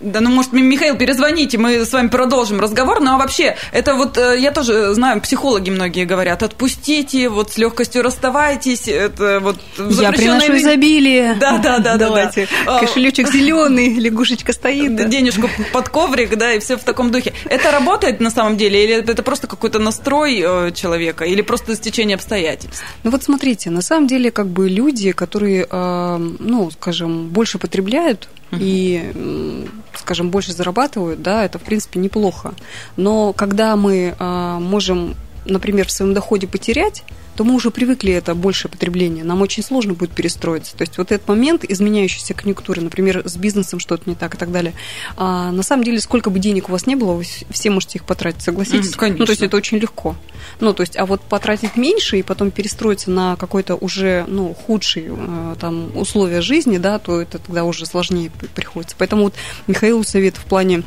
Да, 0.00 0.20
ну, 0.20 0.30
может, 0.30 0.52
Михаил, 0.52 0.96
перезвоните, 0.96 1.56
мы 1.56 1.84
с 1.84 1.92
вами 1.92 2.08
продолжим 2.08 2.60
разговор. 2.60 3.00
Ну, 3.00 3.14
а 3.14 3.16
вообще, 3.16 3.56
это 3.72 3.94
вот, 3.94 4.18
э, 4.18 4.38
я 4.38 4.52
тоже 4.52 4.92
знаю, 4.94 5.20
психологи 5.20 5.70
многие 5.70 6.04
говорят, 6.04 6.42
отпустите, 6.42 7.28
вот 7.28 7.52
с 7.52 7.58
легкостью 7.58 8.02
расставайтесь, 8.02 8.86
это 8.86 9.40
вот 9.40 9.56
Я 9.78 10.12
приношу 10.12 10.58
изобилие. 10.58 11.36
Да, 11.40 11.58
да, 11.58 11.78
да, 11.78 11.96
давайте. 11.96 12.48
Кошелечек 12.66 13.32
зеленый, 13.32 13.94
лягушечка 13.94 14.52
стоит. 14.52 15.08
Денежку 15.08 15.37
подушку 15.42 15.62
под 15.72 15.88
коврик, 15.88 16.36
да, 16.36 16.54
и 16.54 16.58
все 16.58 16.76
в 16.76 16.84
таком 16.84 17.10
духе. 17.10 17.32
Это 17.44 17.70
работает 17.70 18.20
на 18.20 18.30
самом 18.30 18.56
деле, 18.56 18.84
или 18.84 18.94
это 18.94 19.22
просто 19.22 19.46
какой-то 19.46 19.78
настрой 19.78 20.42
э, 20.44 20.70
человека, 20.72 21.24
или 21.24 21.42
просто 21.42 21.74
стечение 21.76 22.14
обстоятельств? 22.14 22.82
Ну 23.04 23.10
вот 23.10 23.22
смотрите, 23.22 23.70
на 23.70 23.82
самом 23.82 24.06
деле 24.06 24.30
как 24.30 24.46
бы 24.46 24.68
люди, 24.68 25.12
которые, 25.12 25.66
э, 25.70 26.16
ну, 26.38 26.70
скажем, 26.70 27.28
больше 27.28 27.58
потребляют, 27.58 28.28
и, 28.50 29.66
скажем, 29.94 30.30
больше 30.30 30.52
зарабатывают, 30.52 31.20
да, 31.20 31.44
это, 31.44 31.58
в 31.58 31.62
принципе, 31.62 32.00
неплохо. 32.00 32.54
Но 32.96 33.34
когда 33.34 33.76
мы 33.76 34.14
э, 34.18 34.58
можем, 34.58 35.16
например, 35.48 35.86
в 35.86 35.90
своем 35.90 36.14
доходе 36.14 36.46
потерять, 36.46 37.04
то 37.38 37.44
мы 37.44 37.54
уже 37.54 37.70
привыкли 37.70 38.12
это 38.12 38.34
большее 38.34 38.68
потребление. 38.68 39.22
Нам 39.22 39.42
очень 39.42 39.62
сложно 39.62 39.94
будет 39.94 40.10
перестроиться. 40.10 40.76
То 40.76 40.82
есть 40.82 40.98
вот 40.98 41.12
этот 41.12 41.28
момент 41.28 41.62
изменяющейся 41.62 42.34
конъюнктуры, 42.34 42.80
например, 42.80 43.22
с 43.24 43.36
бизнесом 43.36 43.78
что-то 43.78 44.10
не 44.10 44.16
так 44.16 44.34
и 44.34 44.36
так 44.36 44.50
далее, 44.50 44.74
а, 45.16 45.52
на 45.52 45.62
самом 45.62 45.84
деле, 45.84 46.00
сколько 46.00 46.30
бы 46.30 46.40
денег 46.40 46.68
у 46.68 46.72
вас 46.72 46.86
не 46.86 46.96
было, 46.96 47.12
вы 47.12 47.24
все 47.50 47.70
можете 47.70 47.98
их 47.98 48.04
потратить, 48.04 48.42
согласитесь? 48.42 48.92
Mm, 48.92 48.98
конечно. 48.98 49.20
Ну, 49.20 49.26
то 49.26 49.30
есть 49.30 49.42
это 49.42 49.56
очень 49.56 49.78
легко. 49.78 50.16
Ну, 50.58 50.72
то 50.72 50.80
есть, 50.80 50.96
а 50.96 51.06
вот 51.06 51.20
потратить 51.20 51.76
меньше 51.76 52.18
и 52.18 52.22
потом 52.22 52.50
перестроиться 52.50 53.12
на 53.12 53.36
какой-то 53.36 53.76
уже, 53.76 54.24
ну, 54.26 54.52
худший 54.52 55.04
э, 55.08 55.54
там 55.60 55.96
условия 55.96 56.40
жизни, 56.40 56.78
да, 56.78 56.98
то 56.98 57.20
это 57.20 57.38
тогда 57.38 57.62
уже 57.62 57.86
сложнее 57.86 58.32
приходится. 58.56 58.96
Поэтому 58.98 59.22
вот 59.22 59.34
Михаилу 59.68 60.02
совет 60.02 60.36
в 60.36 60.44
плане 60.44 60.82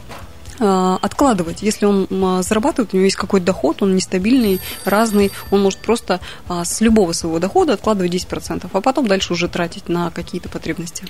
откладывать. 0.61 1.61
Если 1.61 1.85
он 1.85 2.07
зарабатывает, 2.43 2.93
у 2.93 2.97
него 2.97 3.05
есть 3.05 3.15
какой-то 3.15 3.45
доход, 3.45 3.81
он 3.81 3.95
нестабильный, 3.95 4.59
разный, 4.85 5.31
он 5.49 5.61
может 5.61 5.79
просто 5.79 6.19
а, 6.47 6.63
с 6.65 6.81
любого 6.81 7.13
своего 7.13 7.39
дохода 7.39 7.73
откладывать 7.73 8.13
10%, 8.13 8.69
а 8.71 8.81
потом 8.81 9.07
дальше 9.07 9.33
уже 9.33 9.47
тратить 9.47 9.89
на 9.89 10.11
какие-то 10.11 10.49
потребности. 10.49 11.05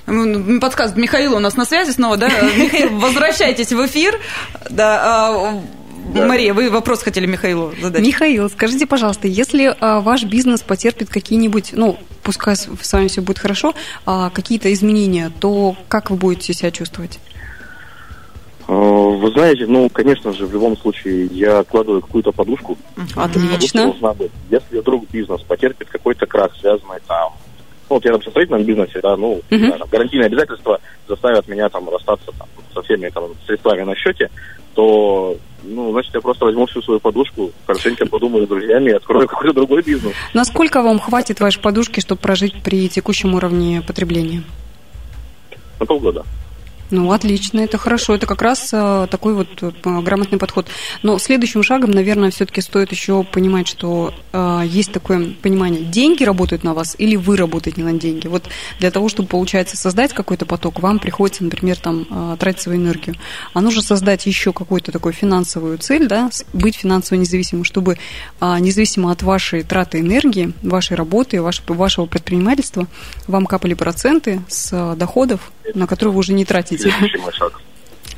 Подсказывает 0.60 1.02
Михаил 1.02 1.34
у 1.34 1.38
нас 1.38 1.56
на 1.56 1.64
связи 1.64 1.90
снова, 1.90 2.16
да? 2.16 2.28
Михаил, 2.56 2.98
возвращайтесь 2.98 3.72
в 3.72 3.86
эфир. 3.86 4.18
Да, 4.70 5.00
а, 5.02 5.62
да. 6.14 6.26
Мария, 6.26 6.52
вы 6.52 6.70
вопрос 6.70 7.02
хотели 7.02 7.26
Михаилу 7.26 7.72
задать. 7.80 8.04
Михаил, 8.04 8.50
скажите, 8.50 8.86
пожалуйста, 8.86 9.28
если 9.28 9.74
а, 9.80 10.00
ваш 10.00 10.24
бизнес 10.24 10.60
потерпит 10.62 11.08
какие-нибудь, 11.08 11.70
ну, 11.72 11.98
пускай 12.22 12.56
с 12.56 12.92
вами 12.92 13.08
все 13.08 13.20
будет 13.20 13.38
хорошо, 13.38 13.74
а, 14.04 14.30
какие-то 14.30 14.72
изменения, 14.72 15.30
то 15.40 15.76
как 15.88 16.10
вы 16.10 16.16
будете 16.16 16.54
себя 16.54 16.70
чувствовать? 16.70 17.18
Э, 18.72 19.16
вы 19.18 19.30
знаете, 19.30 19.66
ну, 19.66 19.88
конечно 19.90 20.32
же, 20.32 20.46
в 20.46 20.52
любом 20.52 20.76
случае 20.76 21.26
я 21.26 21.58
откладываю 21.58 22.00
какую-то 22.00 22.32
подушку. 22.32 22.78
Отлично. 23.14 23.86
Подушка 23.86 24.14
быть. 24.14 24.32
Если 24.50 24.78
вдруг 24.78 25.08
бизнес 25.10 25.42
потерпит 25.42 25.88
какой-то 25.88 26.26
крах, 26.26 26.50
связанный 26.58 26.98
там, 27.06 27.32
ну, 27.90 27.96
вот 27.96 28.04
я 28.04 28.12
там 28.12 28.20
в 28.20 28.24
строительном 28.24 28.64
бизнесе, 28.64 29.00
да, 29.02 29.16
ну, 29.16 29.42
uh-huh. 29.50 29.70
да, 29.70 29.78
там, 29.78 29.88
гарантийные 29.90 30.26
обязательства 30.26 30.80
заставят 31.06 31.46
меня 31.48 31.68
там 31.68 31.88
расстаться 31.90 32.30
там, 32.38 32.48
со 32.72 32.82
всеми 32.82 33.10
там, 33.10 33.24
средствами 33.46 33.82
на 33.82 33.94
счете, 33.94 34.30
то 34.74 35.36
ну, 35.64 35.92
значит, 35.92 36.14
я 36.14 36.20
просто 36.20 36.46
возьму 36.46 36.66
всю 36.66 36.80
свою 36.82 36.98
подушку, 36.98 37.52
хорошенько 37.66 38.06
подумаю 38.06 38.46
с 38.46 38.48
друзьями 38.48 38.90
и 38.90 38.94
открою 38.94 39.28
какой-то 39.28 39.52
другой 39.52 39.82
бизнес. 39.82 40.14
Насколько 40.32 40.82
вам 40.82 40.98
хватит 40.98 41.40
вашей 41.40 41.60
подушки, 41.60 42.00
чтобы 42.00 42.20
прожить 42.20 42.62
при 42.62 42.88
текущем 42.88 43.34
уровне 43.34 43.82
потребления? 43.86 44.42
На 45.78 45.86
полгода. 45.86 46.24
Ну, 46.92 47.10
отлично, 47.10 47.60
это 47.60 47.78
хорошо. 47.78 48.14
Это 48.14 48.26
как 48.26 48.42
раз 48.42 48.68
э, 48.70 49.06
такой 49.10 49.32
вот 49.32 49.48
э, 49.62 49.72
грамотный 49.82 50.38
подход. 50.38 50.66
Но 51.02 51.18
следующим 51.18 51.62
шагом, 51.62 51.90
наверное, 51.90 52.30
все-таки 52.30 52.60
стоит 52.60 52.92
еще 52.92 53.24
понимать, 53.24 53.66
что 53.66 54.12
э, 54.30 54.62
есть 54.66 54.92
такое 54.92 55.32
понимание, 55.40 55.84
деньги 55.84 56.22
работают 56.22 56.64
на 56.64 56.74
вас 56.74 56.94
или 56.98 57.16
вы 57.16 57.38
работаете 57.38 57.82
на 57.82 57.94
деньги. 57.94 58.26
Вот 58.26 58.44
для 58.78 58.90
того, 58.90 59.08
чтобы, 59.08 59.30
получается, 59.30 59.78
создать 59.78 60.12
какой-то 60.12 60.44
поток, 60.44 60.80
вам 60.80 60.98
приходится, 60.98 61.42
например, 61.42 61.78
там, 61.78 62.36
тратить 62.38 62.60
свою 62.60 62.78
энергию. 62.78 63.16
А 63.54 63.62
нужно 63.62 63.80
создать 63.80 64.26
еще 64.26 64.52
какую-то 64.52 64.92
такую 64.92 65.14
финансовую 65.14 65.78
цель, 65.78 66.06
да, 66.06 66.28
быть 66.52 66.76
финансово 66.76 67.18
независимым, 67.18 67.64
чтобы 67.64 67.96
э, 68.40 68.56
независимо 68.58 69.10
от 69.12 69.22
вашей 69.22 69.62
траты 69.62 70.00
энергии, 70.00 70.52
вашей 70.62 70.94
работы, 70.94 71.40
вашего, 71.40 72.04
предпринимательства, 72.04 72.86
вам 73.26 73.46
капали 73.46 73.72
проценты 73.72 74.42
с 74.48 74.94
доходов, 74.96 75.52
на 75.74 75.86
которые 75.86 76.12
вы 76.12 76.18
уже 76.18 76.34
не 76.34 76.44
тратите 76.44 76.81
Следующий 76.82 77.18
мой 77.18 77.32
шаг. 77.32 77.60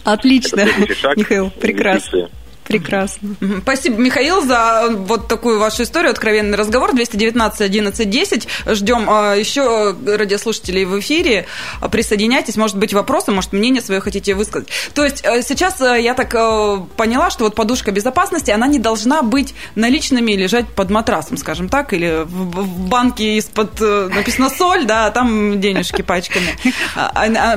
Отлично, 0.04 0.66
шаг. 0.94 1.16
Михаил, 1.16 1.50
прекрасно. 1.50 2.16
Инвестиции. 2.16 2.43
Прекрасно. 2.64 3.36
Спасибо, 3.62 4.00
Михаил, 4.00 4.42
за 4.42 4.88
вот 4.90 5.28
такую 5.28 5.58
вашу 5.58 5.82
историю, 5.82 6.10
откровенный 6.10 6.56
разговор. 6.56 6.94
219 6.94 7.60
11 7.60 8.10
10. 8.10 8.48
Ждем 8.66 9.06
а, 9.08 9.34
еще 9.34 9.94
радиослушателей 10.06 10.84
в 10.84 10.98
эфире. 11.00 11.46
А, 11.80 11.88
Присоединяйтесь, 11.88 12.56
может 12.56 12.76
быть, 12.76 12.92
вопросы, 12.92 13.32
может, 13.32 13.52
мнение 13.52 13.82
свое 13.82 14.00
хотите 14.00 14.34
высказать. 14.34 14.68
То 14.94 15.04
есть 15.04 15.22
э, 15.24 15.42
сейчас 15.42 15.80
э, 15.80 16.00
я 16.00 16.14
так 16.14 16.34
э, 16.34 16.80
поняла, 16.96 17.30
что 17.30 17.44
вот 17.44 17.54
подушка 17.54 17.90
безопасности, 17.90 18.50
она 18.50 18.66
не 18.66 18.78
должна 18.78 19.22
быть 19.22 19.54
наличными 19.74 20.32
и 20.32 20.36
лежать 20.36 20.66
под 20.68 20.90
матрасом, 20.90 21.36
скажем 21.36 21.68
так, 21.68 21.92
или 21.92 22.24
в, 22.24 22.88
банке 22.88 23.36
из-под 23.38 23.80
э, 23.80 24.08
написано 24.14 24.48
соль, 24.50 24.86
да, 24.86 25.06
а 25.06 25.10
там 25.10 25.60
денежки 25.60 26.02
пачками. 26.02 26.56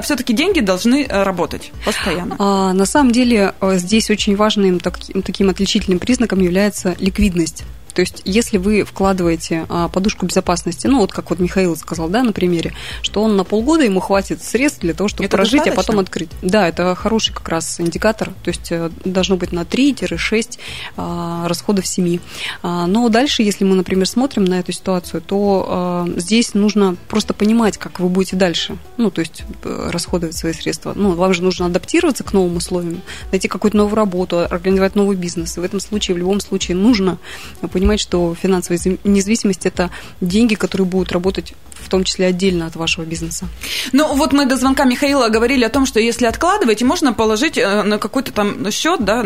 все-таки 0.02 0.34
деньги 0.34 0.60
должны 0.60 1.06
э, 1.08 1.24
работать 1.24 1.72
постоянно. 1.86 2.36
А, 2.40 2.74
на 2.74 2.86
самом 2.86 3.12
деле 3.12 3.54
э, 3.62 3.78
здесь 3.78 4.10
очень 4.10 4.36
важным 4.36 4.80
так- 4.80 4.97
таким 5.24 5.50
отличительным 5.50 6.00
признаком 6.00 6.40
является 6.40 6.96
ликвидность. 7.00 7.64
То 7.98 8.02
есть, 8.02 8.22
если 8.26 8.60
вы 8.60 8.84
вкладываете 8.84 9.66
а, 9.70 9.88
подушку 9.88 10.28
безопасности, 10.28 10.86
ну, 10.86 11.00
вот 11.00 11.12
как 11.12 11.32
вот 11.32 11.40
Михаил 11.40 11.76
сказал, 11.76 12.10
да, 12.10 12.22
на 12.22 12.32
примере, 12.32 12.74
что 13.02 13.24
он 13.24 13.36
на 13.36 13.44
полгода 13.44 13.86
ему 13.86 14.02
хватит 14.02 14.44
средств 14.44 14.82
для 14.82 14.94
того, 14.94 15.08
чтобы 15.08 15.24
Это 15.24 15.36
прожить, 15.36 15.62
а 15.62 15.66
достаточно? 15.66 15.84
потом 15.84 16.00
открыть. 16.02 16.30
Да, 16.44 16.68
это 16.68 16.94
хороший 16.94 17.34
как 17.34 17.50
раз 17.50 17.82
индикатор, 17.82 18.34
то 18.44 18.50
есть 18.50 18.72
э, 18.72 18.92
должно 19.04 19.36
быть 19.36 19.52
на 19.52 19.62
3-6 19.62 20.60
а, 20.96 21.48
расходов 21.48 21.88
семьи. 21.88 22.22
А, 22.62 22.86
Но 22.86 23.10
дальше, 23.10 23.42
если 23.42 23.64
мы, 23.64 23.76
например, 23.76 24.08
смотрим 24.08 24.46
на 24.46 24.60
эту 24.60 24.74
ситуацию, 24.74 25.20
то 25.20 25.66
а, 25.68 26.08
здесь 26.18 26.54
нужно 26.54 26.98
просто 27.08 27.34
понимать, 27.34 27.80
как 27.80 28.00
вы 28.00 28.10
будете 28.10 28.36
дальше, 28.36 28.78
ну, 28.98 29.10
то 29.10 29.22
есть 29.22 29.44
э, 29.64 29.90
расходовать 29.92 30.38
свои 30.38 30.54
средства. 30.54 30.94
Ну, 30.96 31.14
вам 31.14 31.34
же 31.34 31.42
нужно 31.42 31.66
адаптироваться 31.66 32.24
к 32.24 32.32
новым 32.32 32.58
условиям, 32.58 33.02
найти 33.32 33.48
какую-то 33.48 33.76
новую 33.76 33.96
работу, 33.96 34.42
организовать 34.42 34.94
новый 34.94 35.16
бизнес. 35.16 35.58
И 35.58 35.62
в 35.62 35.64
этом 35.64 35.80
случае, 35.80 36.14
в 36.14 36.20
любом 36.20 36.40
случае, 36.42 36.78
нужно 36.78 37.18
понимать, 37.72 37.87
что 37.96 38.36
финансовая 38.36 38.80
независимость– 39.06 39.62
это 39.66 39.90
деньги, 40.20 40.56
которые 40.56 40.86
будут 40.86 41.14
работать 41.14 41.54
в 41.88 41.90
том 41.90 42.04
числе 42.04 42.26
отдельно 42.28 42.66
от 42.68 42.76
вашего 42.76 43.06
бизнеса. 43.06 43.48
Ну, 43.94 44.14
вот 44.16 44.34
мы 44.34 44.46
до 44.46 44.58
звонка 44.58 44.84
Михаила 44.84 45.30
говорили 45.30 45.64
о 45.64 45.70
том, 45.70 45.86
что 45.86 46.00
если 46.00 46.26
откладываете, 46.26 46.86
можно 46.86 47.14
положить 47.14 47.58
э, 47.58 47.84
на 47.84 47.98
какой-то 47.98 48.32
там 48.32 48.70
счет, 48.72 49.06
да, 49.06 49.24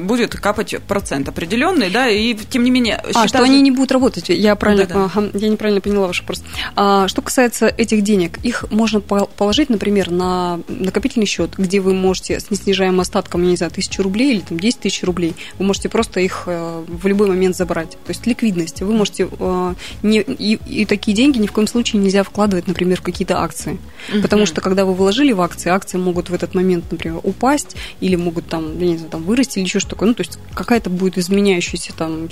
будет 0.00 0.34
капать 0.34 0.74
процент 0.88 1.28
определенный, 1.28 1.90
да, 1.90 2.08
и 2.08 2.34
тем 2.34 2.64
не 2.64 2.70
менее... 2.70 2.96
А, 2.96 3.08
счета 3.08 3.28
что 3.28 3.38
же- 3.38 3.44
они 3.44 3.60
не 3.60 3.70
будут 3.70 3.92
работать. 3.92 4.28
Я 4.30 4.56
правильно, 4.56 5.10
ага, 5.14 5.30
я 5.34 5.48
неправильно 5.48 5.80
поняла 5.80 6.08
ваш 6.08 6.20
вопрос. 6.20 6.42
А, 6.74 7.08
что 7.08 7.22
касается 7.22 7.66
этих 7.66 8.02
денег, 8.02 8.38
их 8.42 8.64
можно 8.70 9.00
по- 9.00 9.26
положить, 9.26 9.68
например, 9.70 10.10
на 10.10 10.60
накопительный 10.68 11.26
счет, 11.26 11.52
где 11.56 11.80
вы 11.80 11.94
можете 11.94 12.40
с 12.40 12.50
неснижаемым 12.50 13.00
остатком, 13.00 13.42
я 13.42 13.50
не 13.50 13.56
знаю, 13.56 13.72
тысячу 13.72 14.02
рублей 14.02 14.32
или 14.32 14.40
там 14.40 14.58
10 14.58 14.80
тысяч 14.80 15.02
рублей, 15.04 15.34
вы 15.58 15.64
можете 15.64 15.88
просто 15.88 16.20
их 16.20 16.44
э, 16.46 16.84
в 16.86 17.06
любой 17.06 17.28
момент 17.28 17.56
забрать. 17.56 17.91
То 18.04 18.10
есть 18.10 18.26
ликвидность. 18.26 18.82
Вы 18.82 18.92
можете... 18.92 19.28
э, 19.30 19.74
не, 20.02 20.20
и, 20.20 20.58
и 20.66 20.84
такие 20.84 21.16
деньги 21.16 21.38
ни 21.38 21.46
в 21.46 21.52
коем 21.52 21.66
случае 21.66 22.02
нельзя 22.02 22.22
вкладывать, 22.22 22.66
например, 22.66 22.98
в 22.98 23.02
какие-то 23.02 23.40
акции. 23.40 23.78
Потому 24.22 24.46
что 24.46 24.60
когда 24.60 24.84
вы 24.84 24.94
вложили 24.94 25.32
в 25.32 25.40
акции, 25.40 25.70
акции 25.70 25.98
могут 25.98 26.30
в 26.30 26.34
этот 26.34 26.54
момент, 26.54 26.84
например, 26.90 27.20
упасть 27.22 27.76
или 28.00 28.16
могут 28.16 28.46
там, 28.48 28.78
я 28.78 28.86
не 28.86 28.96
знаю, 28.96 29.10
там 29.10 29.22
вырасти 29.24 29.58
или 29.58 29.66
еще 29.66 29.80
что 29.80 29.90
такое. 29.90 30.08
Ну, 30.08 30.14
то 30.14 30.22
есть 30.22 30.38
какая-то 30.54 30.90
будет 30.90 31.18
изменяющаяся 31.18 31.92
там 31.92 32.28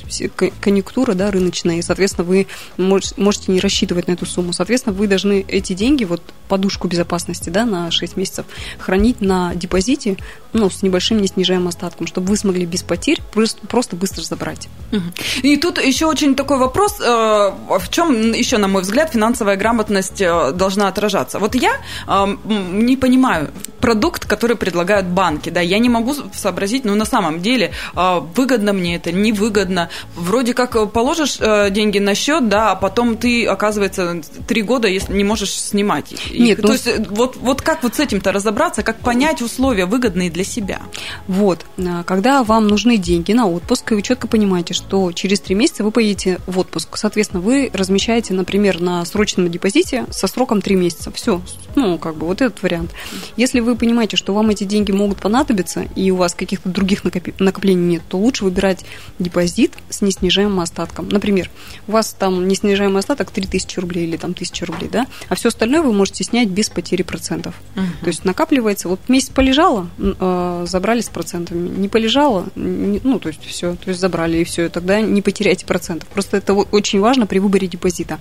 конъюнктура, 0.60 1.14
да, 1.14 1.30
рыночная, 1.30 1.76
и, 1.76 1.82
соответственно, 1.82 2.26
вы 2.26 2.46
мож- 2.76 3.14
можете 3.16 3.52
не 3.52 3.60
рассчитывать 3.60 4.08
на 4.08 4.12
эту 4.12 4.26
сумму. 4.26 4.52
Соответственно, 4.52 4.94
вы 4.94 5.06
должны 5.06 5.44
эти 5.46 5.72
деньги, 5.72 6.04
вот 6.04 6.22
подушку 6.48 6.88
безопасности, 6.88 7.50
да, 7.50 7.64
на 7.64 7.90
6 7.90 8.16
месяцев, 8.16 8.46
хранить 8.78 9.20
на 9.20 9.54
депозите, 9.54 10.16
ну, 10.52 10.68
с 10.68 10.82
небольшим 10.82 11.20
неснижаемым 11.22 11.68
остатком, 11.68 12.06
чтобы 12.06 12.28
вы 12.28 12.36
смогли 12.36 12.66
без 12.66 12.82
потерь 12.82 13.20
просто, 13.32 13.96
быстро 13.96 14.22
забрать. 14.22 14.68
Мгм. 14.90 15.12
И 15.42 15.56
тут 15.56 15.78
еще 15.78 16.06
очень 16.06 16.34
такой 16.34 16.58
вопрос, 16.58 17.00
э, 17.00 17.04
в 17.04 17.88
чем 17.90 18.32
еще, 18.32 18.58
на 18.58 18.68
мой 18.68 18.82
взгляд, 18.82 19.12
финансовая 19.12 19.56
грамотность 19.56 20.20
э, 20.20 20.52
должна 20.52 20.88
отражаться. 20.88 21.38
Вот 21.38 21.54
я 21.54 21.72
э, 22.06 22.36
не 22.72 22.96
понимаю 22.96 23.50
продукт, 23.80 24.26
который 24.26 24.56
предлагают 24.56 25.06
банки, 25.06 25.50
да, 25.50 25.60
я 25.60 25.78
не 25.78 25.88
могу 25.88 26.14
сообразить, 26.34 26.84
ну, 26.84 26.94
на 26.94 27.06
самом 27.06 27.40
деле, 27.40 27.72
выгодно 27.94 28.74
мне 28.74 28.96
это, 28.96 29.10
невыгодно. 29.10 29.88
Вроде 30.16 30.52
как 30.52 30.92
положишь 30.92 31.38
деньги 31.70 31.98
на 31.98 32.14
счет, 32.14 32.48
да, 32.48 32.72
а 32.72 32.74
потом 32.74 33.16
ты, 33.16 33.46
оказывается, 33.46 34.20
три 34.46 34.62
года 34.62 34.88
не 34.90 35.24
можешь 35.24 35.52
снимать. 35.52 36.14
Нет, 36.30 36.60
То 36.60 36.68
ну, 36.68 36.72
есть 36.72 36.86
э, 36.86 37.04
вот, 37.08 37.36
вот 37.36 37.62
как 37.62 37.82
вот 37.82 37.94
с 37.94 38.00
этим-то 38.00 38.32
разобраться, 38.32 38.82
как 38.82 38.98
понять 38.98 39.42
условия 39.42 39.86
выгодные 39.86 40.30
для 40.30 40.44
себя? 40.44 40.80
Вот, 41.26 41.64
когда 42.06 42.42
вам 42.44 42.68
нужны 42.68 42.96
деньги 42.96 43.32
на 43.32 43.46
отпуск, 43.46 43.92
и 43.92 43.94
вы 43.94 44.02
четко 44.02 44.26
понимаете, 44.26 44.74
что 44.74 45.12
через 45.12 45.29
три 45.38 45.54
месяца 45.54 45.84
вы 45.84 45.92
поедете 45.92 46.40
в 46.46 46.58
отпуск. 46.58 46.96
Соответственно, 46.96 47.40
вы 47.40 47.70
размещаете, 47.72 48.34
например, 48.34 48.80
на 48.80 49.04
срочном 49.04 49.50
депозите 49.50 50.06
со 50.10 50.26
сроком 50.26 50.60
три 50.60 50.74
месяца. 50.74 51.12
Все, 51.12 51.40
ну, 51.76 51.98
как 51.98 52.16
бы 52.16 52.26
вот 52.26 52.40
этот 52.40 52.62
вариант. 52.62 52.92
Если 53.36 53.60
вы 53.60 53.76
понимаете, 53.76 54.16
что 54.16 54.34
вам 54.34 54.50
эти 54.50 54.64
деньги 54.64 54.92
могут 54.92 55.18
понадобиться, 55.18 55.86
и 55.94 56.10
у 56.10 56.16
вас 56.16 56.34
каких-то 56.34 56.68
других 56.68 57.04
накоплений 57.04 57.84
нет, 57.84 58.02
то 58.08 58.18
лучше 58.18 58.44
выбирать 58.44 58.84
депозит 59.18 59.74
с 59.88 60.00
неснижаемым 60.00 60.60
остатком. 60.60 61.08
Например, 61.08 61.50
у 61.86 61.92
вас 61.92 62.14
там 62.18 62.48
неснижаемый 62.48 62.98
остаток 63.00 63.30
3000 63.30 63.78
рублей 63.78 64.06
или 64.06 64.16
там 64.16 64.32
1000 64.32 64.66
рублей, 64.66 64.88
да, 64.90 65.06
а 65.28 65.34
все 65.34 65.48
остальное 65.48 65.82
вы 65.82 65.92
можете 65.92 66.24
снять 66.24 66.48
без 66.48 66.70
потери 66.70 67.02
процентов. 67.02 67.54
То 67.74 68.06
есть 68.06 68.24
накапливается, 68.24 68.88
вот 68.88 69.00
месяц 69.08 69.30
полежало, 69.30 69.88
э, 69.98 70.64
забрали 70.66 71.00
с 71.00 71.08
процентами, 71.08 71.68
не 71.68 71.88
полежало, 71.88 72.46
ну, 72.54 73.18
то 73.18 73.28
есть 73.28 73.44
все, 73.44 73.76
то 73.76 73.88
есть 73.88 74.00
забрали 74.00 74.38
и 74.38 74.44
все, 74.44 74.68
тогда 74.68 75.00
не 75.00 75.19
потеряйте 75.20 75.66
процентов. 75.66 76.08
Просто 76.08 76.36
это 76.36 76.54
очень 76.54 77.00
важно 77.00 77.26
при 77.26 77.38
выборе 77.38 77.66
депозита. 77.66 78.20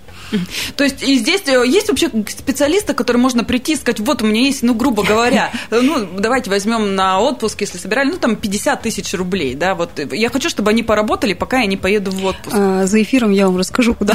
То 0.75 0.83
есть 0.83 1.03
и 1.03 1.17
здесь 1.17 1.41
э, 1.47 1.63
есть 1.65 1.89
вообще 1.89 2.09
специалисты, 2.27 2.93
которые 2.93 3.21
можно 3.21 3.43
прийти 3.43 3.73
и 3.73 3.75
сказать, 3.75 3.99
вот 3.99 4.21
у 4.21 4.25
меня 4.25 4.41
есть, 4.41 4.63
ну, 4.63 4.73
грубо 4.73 5.03
говоря, 5.03 5.51
э, 5.69 5.79
ну, 5.81 6.07
давайте 6.17 6.49
возьмем 6.49 6.95
на 6.95 7.19
отпуск, 7.19 7.61
если 7.61 7.77
собирали, 7.77 8.11
ну, 8.11 8.17
там 8.17 8.35
50 8.35 8.81
тысяч 8.81 9.13
рублей, 9.13 9.55
да, 9.55 9.75
вот 9.75 9.99
э, 9.99 10.07
я 10.11 10.29
хочу, 10.29 10.49
чтобы 10.49 10.71
они 10.71 10.83
поработали, 10.83 11.33
пока 11.33 11.59
я 11.59 11.65
не 11.65 11.77
поеду 11.77 12.11
в 12.11 12.25
отпуск. 12.25 12.55
А, 12.57 12.85
За 12.85 13.01
эфиром 13.01 13.31
я 13.31 13.47
вам 13.47 13.57
расскажу, 13.57 13.93
куда. 13.95 14.13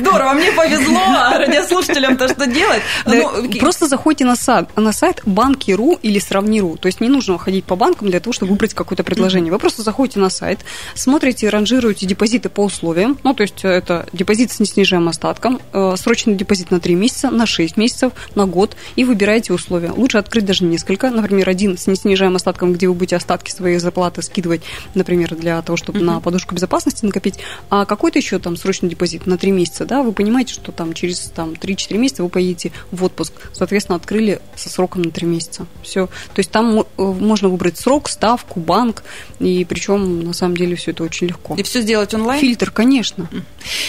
Здорово, 0.00 0.32
мне 0.32 0.52
повезло, 0.52 1.00
а 1.00 1.38
радиослушателям-то 1.38 2.28
что 2.28 2.46
делать? 2.46 2.82
Ну, 3.06 3.48
Просто 3.58 3.86
заходите 3.86 4.24
на 4.24 4.36
сайт, 4.36 4.68
на 4.76 4.92
сайт 4.92 5.22
банки.ру 5.24 5.98
или 6.02 6.18
сравни.ру. 6.18 6.76
То 6.76 6.86
есть 6.86 7.00
не 7.00 7.08
нужно 7.08 7.38
ходить 7.38 7.64
по 7.64 7.76
банкам 7.76 8.08
для 8.10 8.20
того, 8.20 8.32
чтобы 8.32 8.52
выбрать 8.52 8.74
какое-то 8.74 9.02
предложение. 9.02 9.52
Вы 9.52 9.58
просто 9.58 9.82
заходите 9.82 10.18
на 10.20 10.30
сайт, 10.30 10.60
смотрите, 10.94 11.48
ранжируете 11.48 11.87
депозиты 11.94 12.48
по 12.48 12.64
условиям. 12.64 13.18
Ну, 13.22 13.34
то 13.34 13.42
есть 13.42 13.60
это 13.62 14.06
депозит 14.12 14.50
с 14.50 14.60
неснижаемым 14.60 15.08
остатком, 15.08 15.60
э, 15.72 15.94
срочный 15.96 16.34
депозит 16.34 16.70
на 16.70 16.80
3 16.80 16.94
месяца, 16.94 17.30
на 17.30 17.46
6 17.46 17.76
месяцев, 17.76 18.12
на 18.34 18.46
год, 18.46 18.76
и 18.96 19.04
выбираете 19.04 19.52
условия. 19.52 19.92
Лучше 19.92 20.18
открыть 20.18 20.44
даже 20.44 20.64
несколько. 20.64 21.10
Например, 21.10 21.48
один 21.48 21.76
с 21.76 21.86
неснижаемым 21.86 22.36
остатком, 22.36 22.72
где 22.72 22.88
вы 22.88 22.94
будете 22.94 23.16
остатки 23.16 23.50
своей 23.50 23.78
зарплаты 23.78 24.22
скидывать, 24.22 24.62
например, 24.94 25.34
для 25.34 25.60
того, 25.62 25.76
чтобы 25.76 26.00
на 26.00 26.20
подушку 26.20 26.54
безопасности 26.54 27.04
накопить, 27.04 27.38
а 27.70 27.84
какой-то 27.84 28.18
еще 28.18 28.38
там 28.38 28.56
срочный 28.56 28.88
депозит 28.88 29.26
на 29.26 29.38
3 29.38 29.50
месяца, 29.50 29.84
да, 29.84 30.02
вы 30.02 30.12
понимаете, 30.12 30.54
что 30.54 30.72
там 30.72 30.92
через 30.92 31.20
там, 31.34 31.50
3-4 31.50 31.98
месяца 31.98 32.22
вы 32.22 32.28
поедете 32.28 32.72
в 32.90 33.04
отпуск. 33.04 33.32
Соответственно, 33.52 33.96
открыли 33.96 34.40
со 34.56 34.68
сроком 34.68 35.02
на 35.02 35.10
3 35.10 35.26
месяца. 35.26 35.66
Все. 35.82 36.06
То 36.06 36.38
есть 36.38 36.50
там 36.50 36.80
э, 36.80 37.02
можно 37.02 37.48
выбрать 37.48 37.78
срок, 37.78 38.08
ставку, 38.08 38.60
банк, 38.60 39.02
и 39.38 39.64
причем 39.64 40.20
на 40.24 40.32
самом 40.32 40.56
деле 40.56 40.76
все 40.76 40.90
это 40.90 41.04
очень 41.04 41.28
легко. 41.28 41.54
И 41.56 41.62
все 41.62 41.77
сделать 41.80 42.14
онлайн? 42.14 42.40
Фильтр, 42.40 42.70
конечно. 42.70 43.28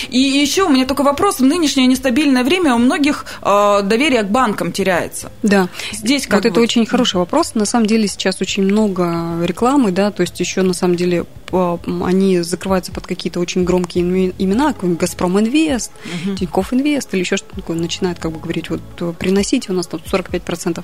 И 0.10 0.20
еще 0.20 0.64
у 0.64 0.70
меня 0.70 0.86
такой 0.86 1.06
вопрос. 1.06 1.40
В 1.40 1.44
нынешнее 1.44 1.88
нестабильное 1.88 2.44
время 2.44 2.76
у 2.76 2.78
многих 2.78 3.26
э, 3.42 3.82
доверие 3.84 4.24
к 4.24 4.28
банкам 4.28 4.72
теряется. 4.72 5.32
Да. 5.44 5.70
Здесь 5.92 6.26
как 6.28 6.40
вот 6.40 6.46
это 6.46 6.56
быть? 6.60 6.70
очень 6.70 6.86
хороший 6.86 7.18
вопрос. 7.18 7.56
На 7.56 7.66
самом 7.66 7.86
деле 7.86 8.08
сейчас 8.08 8.42
очень 8.42 8.64
много 8.64 9.38
рекламы, 9.44 9.92
да, 9.92 10.12
то 10.12 10.22
есть 10.22 10.40
еще 10.40 10.62
на 10.62 10.74
самом 10.74 10.96
деле 10.96 11.26
они 11.52 12.42
закрываются 12.42 12.92
под 12.92 13.08
какие-то 13.08 13.40
очень 13.40 13.64
громкие 13.64 14.04
имена, 14.38 14.74
как 14.74 14.98
«Газпром 14.98 15.40
Инвест», 15.40 15.92
угу. 16.06 16.36
«Тинькофф 16.36 16.74
Инвест» 16.74 17.14
или 17.14 17.22
еще 17.22 17.38
что-то 17.38 17.56
такое, 17.58 17.78
начинают 17.78 18.20
как 18.20 18.32
бы 18.32 18.40
говорить, 18.40 18.70
вот 18.70 18.82
приносите 19.18 19.72
у 19.72 19.76
нас 19.76 19.88
там 19.88 20.00
45%. 20.00 20.84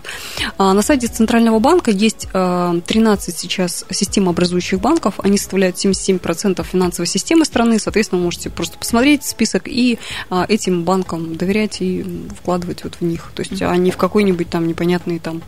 А 0.58 0.74
на 0.74 0.82
сайте 0.82 1.08
Центрального 1.08 1.60
банка 1.60 1.92
есть 1.92 2.28
13 2.32 3.38
сейчас 3.38 3.86
системообразующих 3.90 4.80
банков, 4.80 5.16
они 5.20 5.38
составляют 5.38 5.78
77% 5.78 6.64
финансовой 6.64 7.08
системы 7.08 7.46
страны, 7.46 7.80
соответственно, 7.80 8.20
вы 8.20 8.26
можете 8.26 8.50
просто 8.50 8.78
посмотреть 8.78 9.24
список 9.24 9.68
и 9.68 10.00
этим 10.48 10.84
банкам 10.84 11.36
доверять 11.36 11.82
и 11.82 12.06
вкладывать 12.38 12.84
вот 12.84 12.96
в 13.00 13.02
них. 13.02 13.32
То 13.36 13.42
есть, 13.42 13.62
а 13.62 13.76
не 13.76 13.92
в 13.92 13.98
какой-нибудь 13.98 14.50
там 14.50 14.68
непонятный 14.68 15.20
там, 15.20 15.42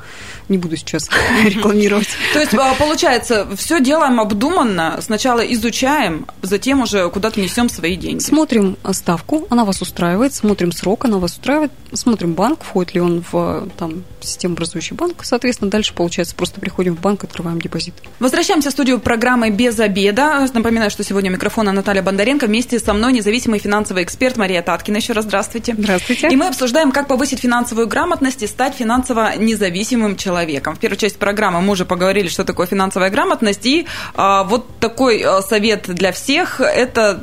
не 0.49 0.57
буду 0.57 0.75
сейчас 0.77 1.09
рекламировать. 1.43 2.07
То 2.33 2.39
есть, 2.39 2.53
а, 2.53 2.73
получается, 2.75 3.47
все 3.55 3.79
делаем 3.79 4.19
обдуманно, 4.19 4.99
сначала 5.07 5.39
изучаем, 5.39 6.27
затем 6.41 6.81
уже 6.81 7.09
куда-то 7.09 7.39
несем 7.39 7.69
свои 7.69 7.95
деньги. 7.95 8.21
Смотрим 8.21 8.77
ставку, 8.91 9.47
она 9.49 9.65
вас 9.65 9.81
устраивает, 9.81 10.33
смотрим 10.33 10.71
срок, 10.71 11.05
она 11.05 11.17
вас 11.17 11.31
устраивает, 11.33 11.71
смотрим 11.93 12.33
банк, 12.33 12.63
входит 12.63 12.93
ли 12.93 13.01
он 13.01 13.23
в 13.31 13.69
там, 13.77 14.03
систему 14.19 14.53
образующий 14.53 14.95
банк, 14.95 15.23
соответственно, 15.23 15.71
дальше, 15.71 15.93
получается, 15.93 16.35
просто 16.35 16.59
приходим 16.59 16.95
в 16.95 16.99
банк, 16.99 17.23
открываем 17.23 17.61
депозит. 17.61 17.93
Возвращаемся 18.19 18.69
в 18.69 18.73
студию 18.73 18.99
программы 18.99 19.49
«Без 19.49 19.79
обеда». 19.79 20.45
Напоминаю, 20.53 20.91
что 20.91 21.03
сегодня 21.03 21.31
у 21.31 21.33
микрофона 21.33 21.71
Наталья 21.71 22.01
Бондаренко, 22.01 22.45
вместе 22.45 22.77
со 22.79 22.93
мной 22.93 23.13
независимый 23.13 23.59
финансовый 23.59 24.03
эксперт 24.03 24.35
Мария 24.37 24.61
Таткина. 24.61 24.97
Еще 24.97 25.13
раз 25.13 25.25
здравствуйте. 25.25 25.73
Здравствуйте. 25.77 26.27
И 26.29 26.35
мы 26.35 26.47
обсуждаем, 26.47 26.91
как 26.91 27.07
повысить 27.07 27.39
финансовую 27.39 27.87
грамотность 27.87 28.43
и 28.43 28.47
стать 28.47 28.75
финансово 28.75 29.37
независимым 29.37 30.17
человеком. 30.17 30.75
В 30.75 30.79
первой 30.79 30.97
части 30.97 31.17
программы 31.17 31.61
мы 31.61 31.71
уже 31.71 31.85
поговорили, 31.85 32.27
что 32.27 32.43
такое 32.43 32.67
финансовая 32.67 33.09
грамотность, 33.09 33.65
и 33.65 33.87
а, 34.15 34.43
вот 34.43 34.67
такой 34.97 35.21
а, 35.21 35.43
совет 35.43 35.83
для 35.87 36.11
всех– 36.11 36.59
это 36.61 37.19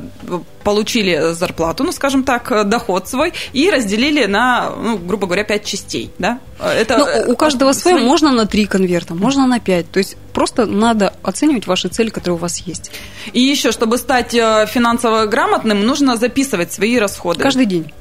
получили 0.63 1.33
зарплату, 1.33 1.83
ну, 1.83 1.91
скажем 1.91 2.23
так, 2.23 2.69
доход 2.69 3.09
свой, 3.09 3.33
и 3.51 3.69
разделили 3.69 4.25
на, 4.25 4.69
ну, 4.69 4.97
грубо 4.97 5.27
говоря, 5.27 5.43
пять 5.43 5.65
частей, 5.65 6.09
да? 6.17 6.39
Это, 6.59 6.97
ну, 6.97 7.33
у 7.33 7.35
каждого 7.35 7.73
свое, 7.73 7.97
можно 7.97 8.31
на 8.31 8.45
три 8.45 8.65
конверта, 8.65 9.13
можно 9.13 9.45
на 9.45 9.59
пять, 9.59 9.91
то 9.91 9.99
есть 9.99 10.15
просто 10.33 10.65
надо 10.65 11.13
оценивать 11.21 11.67
ваши 11.67 11.89
цели, 11.89 12.09
которые 12.09 12.37
у 12.37 12.39
вас 12.39 12.59
есть. 12.59 12.91
И 13.33 13.41
еще, 13.41 13.71
чтобы 13.71 13.97
стать 13.97 14.33
э, 14.33 14.65
финансово 14.67 15.25
грамотным, 15.25 15.85
нужно 15.85 16.15
записывать 16.15 16.71
свои 16.71 16.97
расходы. 16.97 17.43
Каждый 17.43 17.65
день. 17.65 17.91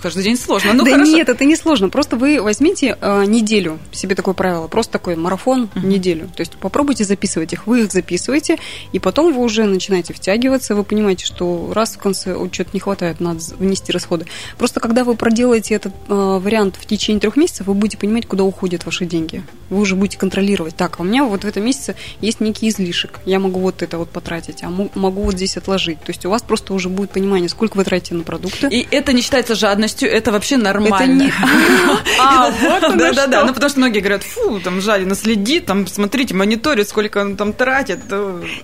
Каждый 0.00 0.24
день 0.24 0.36
сложно. 0.36 0.72
Ну, 0.72 0.84
да 0.84 0.92
хорошо. 0.92 1.10
нет, 1.10 1.28
это 1.28 1.44
не 1.44 1.56
сложно. 1.56 1.88
Просто 1.88 2.16
вы 2.16 2.40
возьмите 2.40 2.96
э, 3.00 3.24
неделю, 3.24 3.78
себе 3.92 4.14
такое 4.14 4.34
правило, 4.34 4.68
просто 4.68 4.92
такой 4.92 5.16
марафон 5.16 5.68
uh-huh. 5.74 5.86
неделю. 5.86 6.28
То 6.34 6.40
есть 6.40 6.56
попробуйте 6.56 7.04
записывать 7.04 7.52
их, 7.52 7.66
вы 7.66 7.82
их 7.82 7.92
записываете, 7.92 8.58
и 8.92 8.98
потом 8.98 9.32
вы 9.32 9.42
уже 9.42 9.64
начинаете 9.64 10.14
втягиваться, 10.14 10.74
вы 10.74 10.84
понимаете, 10.84 11.26
что 11.26 11.70
раз 11.72 11.94
в 11.94 11.98
конце 11.98 12.34
что-то 12.52 12.70
не 12.72 12.80
хватает, 12.80 13.20
надо 13.20 13.40
внести 13.58 13.92
расходы. 13.92 14.26
Просто 14.56 14.80
когда 14.80 15.04
вы 15.04 15.14
проделаете 15.14 15.74
этот 15.74 15.92
э, 16.08 16.14
вариант 16.14 16.76
в 16.80 16.86
течение 16.86 17.20
трех 17.20 17.36
месяцев, 17.36 17.66
вы 17.66 17.74
будете 17.74 17.98
понимать, 17.98 18.26
куда 18.26 18.44
уходят 18.44 18.84
ваши 18.84 19.04
деньги. 19.04 19.42
Вы 19.70 19.80
уже 19.80 19.96
будете 19.96 20.18
контролировать. 20.18 20.76
Так, 20.76 20.96
а 20.98 21.02
у 21.02 21.04
меня 21.04 21.24
вот 21.24 21.44
в 21.44 21.46
этом 21.46 21.64
месяце 21.64 21.96
есть 22.20 22.40
некий 22.40 22.68
излишек. 22.68 23.20
Я 23.24 23.38
могу 23.38 23.60
вот 23.60 23.82
это 23.82 23.98
вот 23.98 24.10
потратить, 24.10 24.62
а 24.62 24.70
могу 24.70 25.22
вот 25.22 25.34
здесь 25.34 25.56
отложить. 25.56 25.98
То 26.00 26.10
есть 26.10 26.24
у 26.24 26.30
вас 26.30 26.42
просто 26.42 26.72
уже 26.74 26.88
будет 26.88 27.10
понимание, 27.10 27.48
сколько 27.48 27.76
вы 27.76 27.84
тратите 27.84 28.14
на 28.14 28.22
продукты. 28.22 28.68
И 28.68 28.86
это 28.90 29.12
не 29.18 29.22
считается 29.22 29.54
жадностью, 29.54 30.08
это 30.08 30.30
вообще 30.30 30.56
нормально. 30.56 30.94
Это 30.94 31.06
не... 31.06 31.32
А, 32.20 32.50
вот 32.50 32.96
Да, 32.96 33.12
да, 33.12 33.26
да. 33.26 33.44
Ну, 33.44 33.52
потому 33.52 33.68
что 33.68 33.80
многие 33.80 33.98
говорят, 33.98 34.22
фу, 34.22 34.60
там 34.60 34.80
жадина 34.80 35.14
следит, 35.14 35.66
там, 35.66 35.86
смотрите, 35.86 36.34
мониторит, 36.34 36.88
сколько 36.88 37.18
он 37.18 37.36
там 37.36 37.52
тратит. 37.52 38.00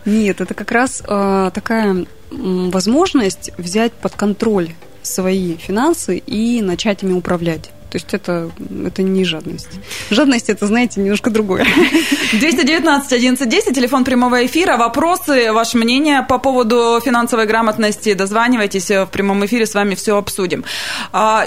Нет, 0.05 0.41
это 0.41 0.55
как 0.55 0.71
раз 0.71 1.03
э, 1.07 1.51
такая 1.53 2.07
возможность 2.31 3.51
взять 3.59 3.93
под 3.93 4.15
контроль 4.15 4.71
свои 5.03 5.57
финансы 5.57 6.19
и 6.19 6.63
начать 6.63 7.03
ими 7.03 7.13
управлять. 7.13 7.71
То 7.95 7.99
есть 7.99 8.13
это, 8.13 8.51
это 8.85 9.03
не 9.05 9.25
жадность. 9.25 9.69
Жадность 10.11 10.51
это, 10.51 10.67
знаете, 10.67 11.01
немножко 11.01 11.31
другое. 11.31 11.65
219 12.33 13.13
1110, 13.13 13.73
телефон 13.73 14.05
прямого 14.05 14.45
эфира. 14.45 14.77
Вопросы, 14.77 15.53
ваше 15.53 15.79
мнение 15.79 16.27
по 16.29 16.39
поводу 16.39 17.01
финансовой 17.05 17.47
грамотности. 17.47 18.15
Дозванивайтесь 18.15 18.91
в 18.91 19.07
прямом 19.13 19.47
эфире, 19.47 19.65
с 19.65 19.75
вами 19.75 19.95
все 19.95 20.17
обсудим. 20.17 20.65
А, 21.13 21.47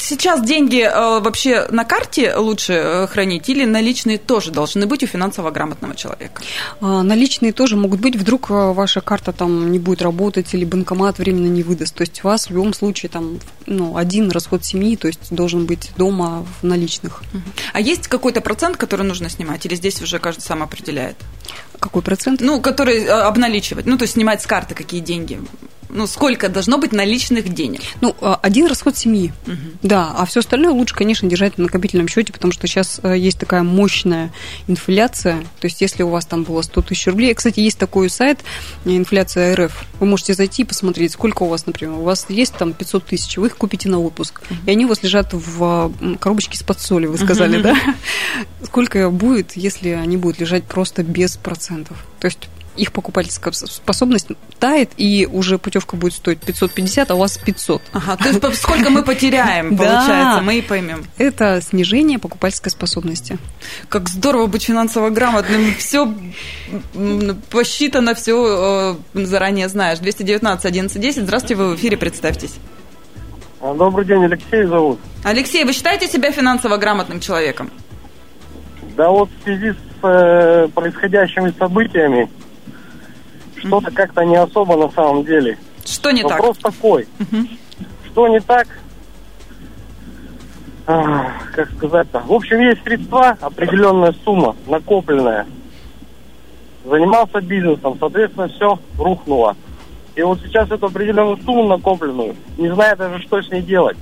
сейчас 0.00 0.42
деньги 0.42 0.80
э, 0.80 1.20
вообще 1.20 1.66
на 1.70 1.84
карте 1.84 2.36
лучше 2.36 2.72
э, 2.72 3.06
хранить 3.06 3.50
или 3.50 3.66
наличные 3.66 4.16
тоже 4.16 4.50
должны 4.50 4.86
быть 4.86 5.02
у 5.02 5.06
финансово 5.06 5.50
грамотного 5.50 5.94
человека? 5.94 6.40
А, 6.80 7.02
наличные 7.02 7.52
тоже 7.52 7.76
могут 7.76 8.00
быть. 8.00 8.16
Вдруг 8.16 8.50
э, 8.50 8.72
ваша 8.72 9.02
карта 9.02 9.32
там 9.32 9.70
не 9.70 9.78
будет 9.78 10.00
работать 10.00 10.54
или 10.54 10.64
банкомат 10.64 11.18
временно 11.18 11.48
не 11.48 11.62
выдаст. 11.62 11.94
То 11.94 12.00
есть 12.00 12.24
у 12.24 12.28
вас 12.28 12.46
в 12.46 12.50
любом 12.50 12.72
случае 12.72 13.10
там 13.10 13.40
ну, 13.66 13.98
один 13.98 14.30
расход 14.30 14.64
семьи, 14.64 14.96
то 14.96 15.08
есть 15.08 15.34
должен 15.34 15.66
быть 15.66 15.81
дома 15.96 16.46
в 16.60 16.64
наличных. 16.64 17.22
А 17.72 17.80
есть 17.80 18.08
какой-то 18.08 18.40
процент, 18.40 18.76
который 18.76 19.06
нужно 19.06 19.28
снимать, 19.28 19.66
или 19.66 19.74
здесь 19.74 20.00
уже 20.02 20.18
каждый 20.18 20.42
сам 20.42 20.62
определяет? 20.62 21.16
Какой 21.78 22.02
процент? 22.02 22.40
Ну, 22.40 22.60
который 22.60 23.06
обналичивать, 23.06 23.86
ну, 23.86 23.98
то 23.98 24.02
есть 24.02 24.14
снимать 24.14 24.42
с 24.42 24.46
карты 24.46 24.74
какие 24.74 25.00
деньги 25.00 25.40
ну, 25.92 26.06
сколько 26.06 26.48
должно 26.48 26.78
быть 26.78 26.92
наличных 26.92 27.52
денег? 27.52 27.82
Ну, 28.00 28.16
а, 28.20 28.38
один 28.42 28.66
расход 28.66 28.96
семьи, 28.96 29.32
угу. 29.46 29.56
да, 29.82 30.12
а 30.16 30.24
все 30.24 30.40
остальное 30.40 30.72
лучше, 30.72 30.94
конечно, 30.94 31.28
держать 31.28 31.58
на 31.58 31.64
накопительном 31.64 32.08
счете, 32.08 32.32
потому 32.32 32.52
что 32.52 32.66
сейчас 32.66 33.00
э, 33.02 33.16
есть 33.16 33.38
такая 33.38 33.62
мощная 33.62 34.32
инфляция, 34.68 35.40
то 35.60 35.66
есть 35.66 35.80
если 35.80 36.02
у 36.02 36.08
вас 36.08 36.24
там 36.26 36.44
было 36.44 36.62
100 36.62 36.82
тысяч 36.82 37.06
рублей, 37.06 37.34
кстати, 37.34 37.60
есть 37.60 37.78
такой 37.78 38.08
сайт 38.08 38.40
э, 38.84 38.96
инфляция 38.96 39.54
РФ, 39.54 39.84
вы 40.00 40.06
можете 40.06 40.34
зайти 40.34 40.62
и 40.62 40.64
посмотреть, 40.64 41.12
сколько 41.12 41.42
у 41.42 41.48
вас, 41.48 41.66
например, 41.66 41.94
у 41.98 42.02
вас 42.02 42.26
есть 42.30 42.54
там 42.54 42.72
500 42.72 43.04
тысяч, 43.04 43.36
вы 43.36 43.48
их 43.48 43.56
купите 43.56 43.88
на 43.88 44.00
отпуск, 44.00 44.40
угу. 44.42 44.54
и 44.66 44.70
они 44.70 44.86
у 44.86 44.88
вас 44.88 45.02
лежат 45.02 45.32
в 45.32 45.92
коробочке 46.18 46.56
из-под 46.56 46.80
соли, 46.80 47.06
вы 47.06 47.18
сказали, 47.18 47.56
угу. 47.56 47.64
да? 47.64 47.76
Сколько 48.64 49.10
будет, 49.10 49.52
если 49.56 49.90
они 49.90 50.16
будут 50.16 50.40
лежать 50.40 50.64
просто 50.64 51.02
без 51.02 51.36
процентов? 51.36 51.98
То 52.18 52.26
есть 52.26 52.48
их 52.76 52.92
покупательская 52.92 53.52
способность 53.52 54.28
тает, 54.58 54.90
и 54.96 55.28
уже 55.30 55.58
путевка 55.58 55.96
будет 55.96 56.14
стоить 56.14 56.40
550, 56.40 57.10
а 57.10 57.14
у 57.14 57.18
вас 57.18 57.38
500. 57.38 57.82
Ага, 57.92 58.16
то 58.16 58.28
есть 58.28 58.62
сколько 58.62 58.90
мы 58.90 59.02
потеряем, 59.02 59.76
получается, 59.76 60.40
мы 60.42 60.58
и 60.58 60.62
поймем. 60.62 61.04
Это 61.18 61.60
снижение 61.60 62.18
покупательской 62.18 62.70
способности. 62.70 63.38
Как 63.88 64.08
здорово 64.08 64.46
быть 64.46 64.64
финансово 64.64 65.10
грамотным, 65.10 65.74
все 65.74 66.12
посчитано, 67.50 68.14
все 68.14 68.96
э, 69.14 69.24
заранее 69.24 69.68
знаешь. 69.68 69.98
219 69.98 70.64
1110, 70.64 71.24
здравствуйте, 71.24 71.54
вы 71.54 71.70
в 71.70 71.76
эфире, 71.76 71.96
представьтесь. 71.96 72.54
А, 73.60 73.74
добрый 73.74 74.04
день, 74.04 74.24
Алексей 74.24 74.64
зовут. 74.64 74.98
Алексей, 75.22 75.64
вы 75.64 75.72
считаете 75.72 76.08
себя 76.08 76.32
финансово 76.32 76.78
грамотным 76.78 77.20
человеком? 77.20 77.70
Да 78.96 79.08
вот 79.08 79.30
в 79.30 79.44
связи 79.44 79.70
с 79.72 80.04
э, 80.04 80.68
происходящими 80.74 81.52
событиями 81.58 82.28
что-то 83.66 83.90
как-то 83.90 84.24
не 84.24 84.36
особо 84.36 84.76
на 84.76 84.90
самом 84.90 85.24
деле. 85.24 85.58
Что 85.84 86.10
не 86.10 86.22
Вопрос 86.22 86.58
так? 86.58 86.72
Вопрос 86.72 86.74
такой. 86.74 87.08
Угу. 87.20 87.48
Что 88.06 88.28
не 88.28 88.40
так? 88.40 88.68
А, 90.86 91.32
как 91.54 91.70
сказать-то? 91.76 92.20
В 92.20 92.32
общем, 92.32 92.60
есть 92.60 92.82
средства, 92.82 93.36
определенная 93.40 94.14
сумма, 94.24 94.56
накопленная. 94.66 95.46
Занимался 96.84 97.40
бизнесом, 97.40 97.96
соответственно, 97.98 98.48
все 98.48 98.78
рухнуло. 98.98 99.56
И 100.14 100.22
вот 100.22 100.40
сейчас 100.42 100.70
эту 100.70 100.86
определенную 100.86 101.38
сумму 101.38 101.68
накопленную, 101.68 102.36
не 102.58 102.68
знаю 102.68 102.96
даже, 102.96 103.22
что 103.22 103.40
с 103.40 103.50
ней 103.50 103.62
делать. 103.62 103.96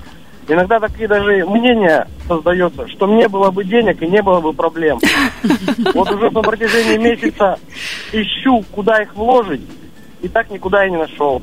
Иногда 0.50 0.80
такие 0.80 1.06
даже 1.06 1.46
мнения 1.46 2.08
создается, 2.26 2.88
что 2.88 3.06
мне 3.06 3.28
было 3.28 3.52
бы 3.52 3.64
денег 3.64 4.02
и 4.02 4.08
не 4.08 4.20
было 4.20 4.40
бы 4.40 4.52
проблем. 4.52 4.98
Вот 5.94 6.10
уже 6.10 6.30
на 6.30 6.42
протяжении 6.42 6.96
месяца 6.98 7.58
ищу, 8.12 8.64
куда 8.72 9.00
их 9.00 9.14
вложить, 9.14 9.62
и 10.20 10.28
так 10.28 10.50
никуда 10.50 10.86
и 10.86 10.90
не 10.90 10.96
нашел. 10.96 11.40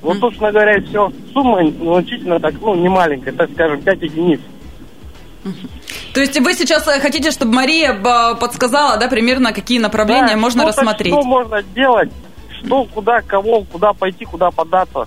Вот, 0.00 0.18
собственно 0.18 0.52
говоря, 0.52 0.80
все. 0.80 1.12
Сумма 1.32 1.68
значительно 1.70 2.38
так, 2.38 2.54
ну, 2.60 2.76
не 2.76 2.88
маленькая, 2.88 3.32
так 3.32 3.50
скажем, 3.50 3.82
5 3.82 4.02
единиц. 4.02 4.40
То 6.14 6.20
есть 6.20 6.38
вы 6.40 6.54
сейчас 6.54 6.86
э, 6.86 7.00
хотите, 7.00 7.32
чтобы 7.32 7.52
Мария 7.52 7.94
подсказала, 8.34 8.96
да, 8.96 9.08
примерно 9.08 9.52
какие 9.52 9.78
направления 9.80 10.34
да, 10.34 10.36
можно 10.36 10.66
рассмотреть? 10.66 11.12
Что 11.12 11.22
можно 11.22 11.62
делать, 11.74 12.10
что, 12.66 12.84
куда, 12.84 13.22
кого, 13.22 13.62
куда 13.62 13.92
пойти, 13.92 14.24
куда 14.24 14.50
податься. 14.50 15.06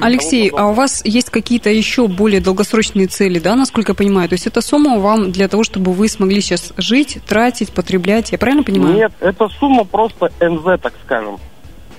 Алексей, 0.00 0.50
а 0.50 0.68
у 0.68 0.72
вас 0.72 1.04
есть 1.04 1.30
какие-то 1.30 1.70
еще 1.70 2.06
более 2.06 2.40
долгосрочные 2.40 3.06
цели, 3.06 3.38
да, 3.38 3.54
насколько 3.54 3.92
я 3.92 3.96
понимаю? 3.96 4.28
То 4.28 4.34
есть 4.34 4.46
эта 4.46 4.60
сумма 4.60 4.98
вам 4.98 5.32
для 5.32 5.48
того, 5.48 5.64
чтобы 5.64 5.92
вы 5.92 6.08
смогли 6.08 6.40
сейчас 6.40 6.72
жить, 6.76 7.18
тратить, 7.26 7.72
потреблять, 7.72 8.32
я 8.32 8.38
правильно 8.38 8.62
понимаю? 8.62 8.94
Нет, 8.94 9.12
эта 9.20 9.48
сумма 9.48 9.84
просто 9.84 10.30
НЗ, 10.40 10.80
так 10.80 10.94
скажем. 11.04 11.38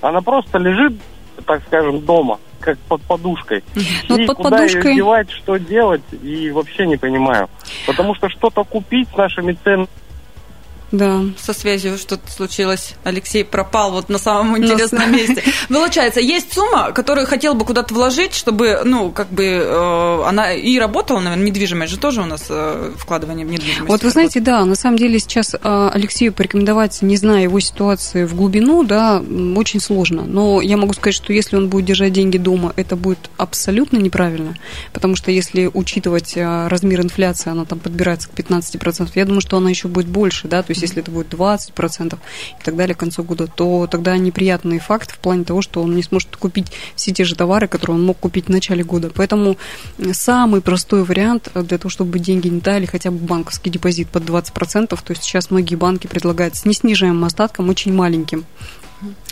Она 0.00 0.20
просто 0.20 0.58
лежит, 0.58 0.94
так 1.44 1.62
скажем, 1.66 2.00
дома, 2.00 2.38
как 2.60 2.78
под 2.78 3.02
подушкой. 3.02 3.64
Ну, 4.08 4.18
и 4.18 4.26
под 4.26 4.36
куда 4.36 4.50
подушкой... 4.50 4.92
ее 4.92 4.96
девать, 4.96 5.30
что 5.30 5.56
делать, 5.56 6.02
и 6.22 6.50
вообще 6.50 6.86
не 6.86 6.96
понимаю. 6.96 7.48
Потому 7.86 8.14
что 8.14 8.28
что-то 8.28 8.64
купить 8.64 9.08
с 9.12 9.16
нашими 9.16 9.56
ценами 9.64 9.88
Да. 10.92 11.22
Со 11.38 11.52
связью 11.52 11.98
что-то 11.98 12.30
случилось. 12.30 12.94
Алексей 13.02 13.44
пропал 13.44 13.90
вот 13.90 14.08
на 14.08 14.18
самом 14.18 14.56
интересном 14.58 15.12
месте. 15.12 15.42
Получается, 15.68 16.20
есть 16.20 16.52
сумма, 16.52 16.92
которую 16.92 17.26
хотел 17.26 17.54
бы 17.54 17.64
куда-то 17.64 17.92
вложить, 17.92 18.34
чтобы, 18.34 18.82
ну, 18.84 19.10
как 19.10 19.28
бы 19.28 19.44
э, 19.44 20.22
она 20.26 20.52
и 20.52 20.78
работала, 20.78 21.20
наверное, 21.20 21.46
недвижимость 21.46 21.92
же 21.92 21.98
тоже 21.98 22.22
у 22.22 22.26
нас 22.26 22.46
э, 22.48 22.92
вкладывание 22.96 23.44
в 23.44 23.50
недвижимость. 23.50 23.88
Вот 23.88 24.02
вы 24.04 24.10
знаете, 24.10 24.40
да, 24.40 24.64
на 24.64 24.76
самом 24.76 24.96
деле 24.96 25.18
сейчас 25.18 25.54
э, 25.54 25.90
Алексею 25.92 26.32
порекомендовать, 26.32 27.02
не 27.02 27.16
зная 27.16 27.42
его 27.42 27.58
ситуации 27.58 28.24
в 28.24 28.34
глубину, 28.34 28.84
да, 28.84 29.22
очень 29.56 29.80
сложно. 29.80 30.22
Но 30.22 30.60
я 30.60 30.76
могу 30.76 30.92
сказать, 30.92 31.16
что 31.16 31.32
если 31.32 31.56
он 31.56 31.68
будет 31.68 31.86
держать 31.86 32.12
деньги 32.12 32.38
дома, 32.38 32.72
это 32.76 32.94
будет 32.94 33.30
абсолютно 33.36 33.96
неправильно, 33.96 34.56
потому 34.92 35.16
что 35.16 35.32
если 35.32 35.68
учитывать 35.72 36.36
э, 36.36 36.68
размер 36.68 37.00
инфляции, 37.00 37.50
она 37.50 37.64
там 37.64 37.80
подбирается 37.80 38.28
к 38.28 38.32
15%, 38.38 39.10
я 39.14 39.24
думаю, 39.24 39.40
что 39.40 39.56
она 39.56 39.70
еще 39.70 39.88
будет 39.88 40.06
больше, 40.06 40.46
да, 40.46 40.62
то 40.62 40.75
есть 40.76 40.96
если 40.96 41.02
это 41.02 41.10
будет 41.10 41.32
20% 41.32 42.14
и 42.14 42.64
так 42.64 42.76
далее 42.76 42.94
к 42.94 42.98
концу 42.98 43.22
года, 43.22 43.46
то 43.46 43.86
тогда 43.86 44.16
неприятный 44.16 44.78
факт 44.78 45.10
в 45.10 45.18
плане 45.18 45.44
того, 45.44 45.62
что 45.62 45.82
он 45.82 45.94
не 45.94 46.02
сможет 46.02 46.36
купить 46.36 46.72
все 46.94 47.12
те 47.12 47.24
же 47.24 47.34
товары, 47.34 47.68
которые 47.68 47.96
он 47.96 48.04
мог 48.04 48.18
купить 48.18 48.46
в 48.46 48.50
начале 48.50 48.84
года. 48.84 49.10
Поэтому 49.14 49.56
самый 50.12 50.60
простой 50.60 51.04
вариант 51.04 51.50
для 51.54 51.78
того, 51.78 51.90
чтобы 51.90 52.18
деньги 52.18 52.48
не 52.48 52.60
таяли, 52.60 52.86
хотя 52.86 53.10
бы 53.10 53.18
банковский 53.18 53.70
депозит 53.70 54.08
под 54.08 54.24
20%, 54.24 54.88
то 54.88 54.98
есть 55.08 55.22
сейчас 55.22 55.50
многие 55.50 55.76
банки 55.76 56.06
предлагают 56.06 56.56
с 56.56 56.64
неснижаемым 56.64 57.24
остатком 57.24 57.68
очень 57.68 57.92
маленьким 57.92 58.44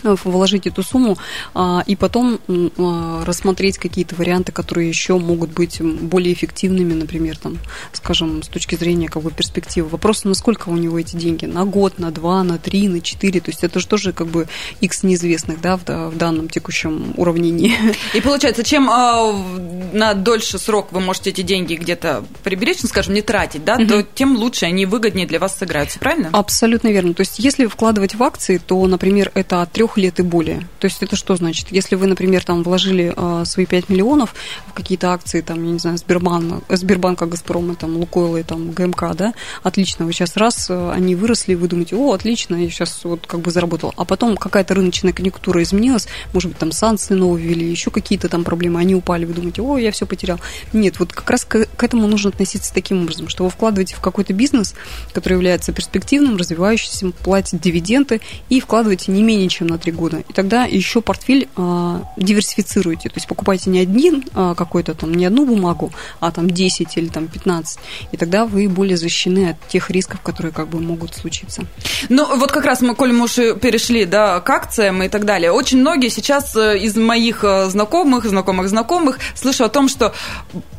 вложить 0.03 0.67
эту 0.67 0.83
сумму 0.83 1.17
а, 1.53 1.83
и 1.85 1.95
потом 1.95 2.39
а, 2.77 3.23
рассмотреть 3.25 3.77
какие-то 3.77 4.15
варианты, 4.15 4.51
которые 4.51 4.87
еще 4.87 5.17
могут 5.17 5.51
быть 5.51 5.81
более 5.81 6.33
эффективными, 6.33 6.93
например, 6.93 7.37
там, 7.37 7.57
скажем, 7.93 8.43
с 8.43 8.47
точки 8.47 8.75
зрения 8.75 9.07
как 9.07 9.23
бы 9.23 9.31
перспективы. 9.31 9.89
Вопрос, 9.89 10.23
насколько 10.23 10.69
у 10.69 10.77
него 10.77 10.99
эти 10.99 11.15
деньги? 11.15 11.45
На 11.45 11.65
год, 11.65 11.99
на 11.99 12.11
два, 12.11 12.43
на 12.43 12.57
три, 12.57 12.87
на 12.87 13.01
четыре? 13.01 13.39
То 13.41 13.51
есть 13.51 13.63
это 13.63 13.79
же 13.79 13.87
тоже 13.87 14.13
как 14.13 14.27
бы 14.27 14.47
x 14.81 15.03
неизвестных, 15.03 15.61
да, 15.61 15.77
в, 15.77 15.83
в 15.83 16.17
данном 16.17 16.49
текущем 16.49 17.13
уравнении. 17.17 17.73
И 18.13 18.21
получается, 18.21 18.63
чем 18.63 18.89
э, 18.89 19.93
на 19.93 20.13
дольше 20.13 20.59
срок 20.59 20.87
вы 20.91 20.99
можете 20.99 21.31
эти 21.31 21.41
деньги 21.41 21.75
где-то 21.75 22.23
приберечь, 22.43 22.83
ну, 22.83 22.89
скажем, 22.89 23.13
не 23.13 23.21
тратить, 23.21 23.63
да, 23.63 23.75
угу. 23.75 23.87
то 23.87 24.03
тем 24.03 24.35
лучше 24.35 24.65
они 24.65 24.85
выгоднее 24.85 25.27
для 25.27 25.39
вас 25.39 25.57
сыграются, 25.57 25.99
правильно? 25.99 26.29
Абсолютно 26.31 26.89
верно. 26.89 27.13
То 27.13 27.21
есть 27.21 27.39
если 27.39 27.65
вкладывать 27.65 28.15
в 28.15 28.23
акции, 28.23 28.57
то, 28.57 28.85
например, 28.85 29.31
это 29.33 29.54
от 29.61 29.71
трех 29.71 29.97
лет 29.97 30.19
и 30.19 30.23
более. 30.23 30.61
То 30.79 30.85
есть 30.85 31.01
это 31.01 31.15
что 31.15 31.35
значит? 31.35 31.67
Если 31.71 31.95
вы, 31.95 32.07
например, 32.07 32.43
там 32.43 32.63
вложили 32.63 33.13
э, 33.15 33.45
свои 33.45 33.65
5 33.65 33.89
миллионов 33.89 34.33
в 34.67 34.73
какие-то 34.73 35.11
акции, 35.11 35.41
там, 35.41 35.63
я 35.63 35.71
не 35.71 35.79
знаю, 35.79 35.97
Сбербанка, 35.97 36.75
Сбербанка, 36.75 37.25
Газпрома, 37.25 37.75
там, 37.75 37.97
Лукойла 37.97 38.37
и 38.37 38.43
там 38.43 38.71
ГМК, 38.71 39.15
да, 39.15 39.33
отлично, 39.63 40.05
вы 40.05 40.13
сейчас 40.13 40.37
раз, 40.37 40.67
э, 40.69 40.91
они 40.91 41.15
выросли, 41.15 41.55
вы 41.55 41.67
думаете, 41.67 41.95
о, 41.95 42.13
отлично, 42.13 42.55
я 42.55 42.69
сейчас 42.69 43.03
вот 43.03 43.27
как 43.27 43.41
бы 43.41 43.51
заработал. 43.51 43.93
А 43.97 44.05
потом 44.05 44.37
какая-то 44.37 44.73
рыночная 44.73 45.13
конъюнктура 45.13 45.61
изменилась, 45.63 46.07
может 46.33 46.49
быть, 46.49 46.57
там 46.57 46.71
санкции 46.71 47.13
новые 47.13 47.47
ввели, 47.47 47.69
еще 47.69 47.91
какие-то 47.91 48.29
там 48.29 48.43
проблемы, 48.43 48.79
они 48.79 48.95
упали, 48.95 49.25
вы 49.25 49.33
думаете, 49.33 49.61
о, 49.61 49.77
я 49.77 49.91
все 49.91 50.05
потерял. 50.05 50.39
Нет, 50.73 50.99
вот 50.99 51.13
как 51.13 51.29
раз 51.29 51.45
к, 51.45 51.65
к 51.65 51.83
этому 51.83 52.07
нужно 52.07 52.29
относиться 52.29 52.73
таким 52.73 53.03
образом, 53.03 53.29
что 53.29 53.43
вы 53.43 53.49
вкладываете 53.49 53.95
в 53.95 53.99
какой-то 53.99 54.33
бизнес, 54.33 54.75
который 55.13 55.33
является 55.33 55.71
перспективным, 55.71 56.37
развивающимся, 56.37 57.11
платит 57.11 57.61
дивиденды 57.61 58.21
и 58.49 58.59
вкладываете 58.59 59.11
не 59.11 59.23
менее 59.23 59.44
чем 59.49 59.67
на 59.67 59.77
три 59.77 59.91
года. 59.91 60.23
И 60.27 60.33
тогда 60.33 60.65
еще 60.65 61.01
портфель 61.01 61.47
э, 61.55 61.99
диверсифицируете. 62.17 63.09
То 63.09 63.15
есть 63.15 63.27
покупайте 63.27 63.69
не 63.69 63.79
один 63.79 64.23
э, 64.33 64.53
какой-то 64.57 64.93
там, 64.93 65.13
не 65.13 65.25
одну 65.25 65.45
бумагу, 65.45 65.91
а 66.19 66.31
там 66.31 66.49
10 66.49 66.97
или 66.97 67.07
там 67.07 67.27
15. 67.27 67.79
И 68.11 68.17
тогда 68.17 68.45
вы 68.45 68.67
более 68.69 68.97
защищены 68.97 69.49
от 69.51 69.67
тех 69.67 69.89
рисков, 69.89 70.21
которые 70.21 70.51
как 70.51 70.69
бы 70.69 70.79
могут 70.79 71.15
случиться. 71.15 71.63
Ну, 72.09 72.37
вот 72.37 72.51
как 72.51 72.65
раз 72.65 72.81
мы, 72.81 72.95
коль 72.95 73.11
мы 73.11 73.25
уже 73.25 73.55
перешли 73.55 74.05
да, 74.05 74.39
к 74.39 74.49
акциям 74.49 75.03
и 75.03 75.09
так 75.09 75.25
далее, 75.25 75.51
очень 75.51 75.79
многие 75.79 76.09
сейчас 76.09 76.55
э, 76.55 76.77
из 76.77 76.95
моих 76.95 77.43
э, 77.43 77.69
знакомых, 77.69 78.25
знакомых 78.25 78.69
знакомых 78.69 79.19
слышу 79.35 79.63
о 79.63 79.69
том, 79.69 79.87
что 79.87 80.13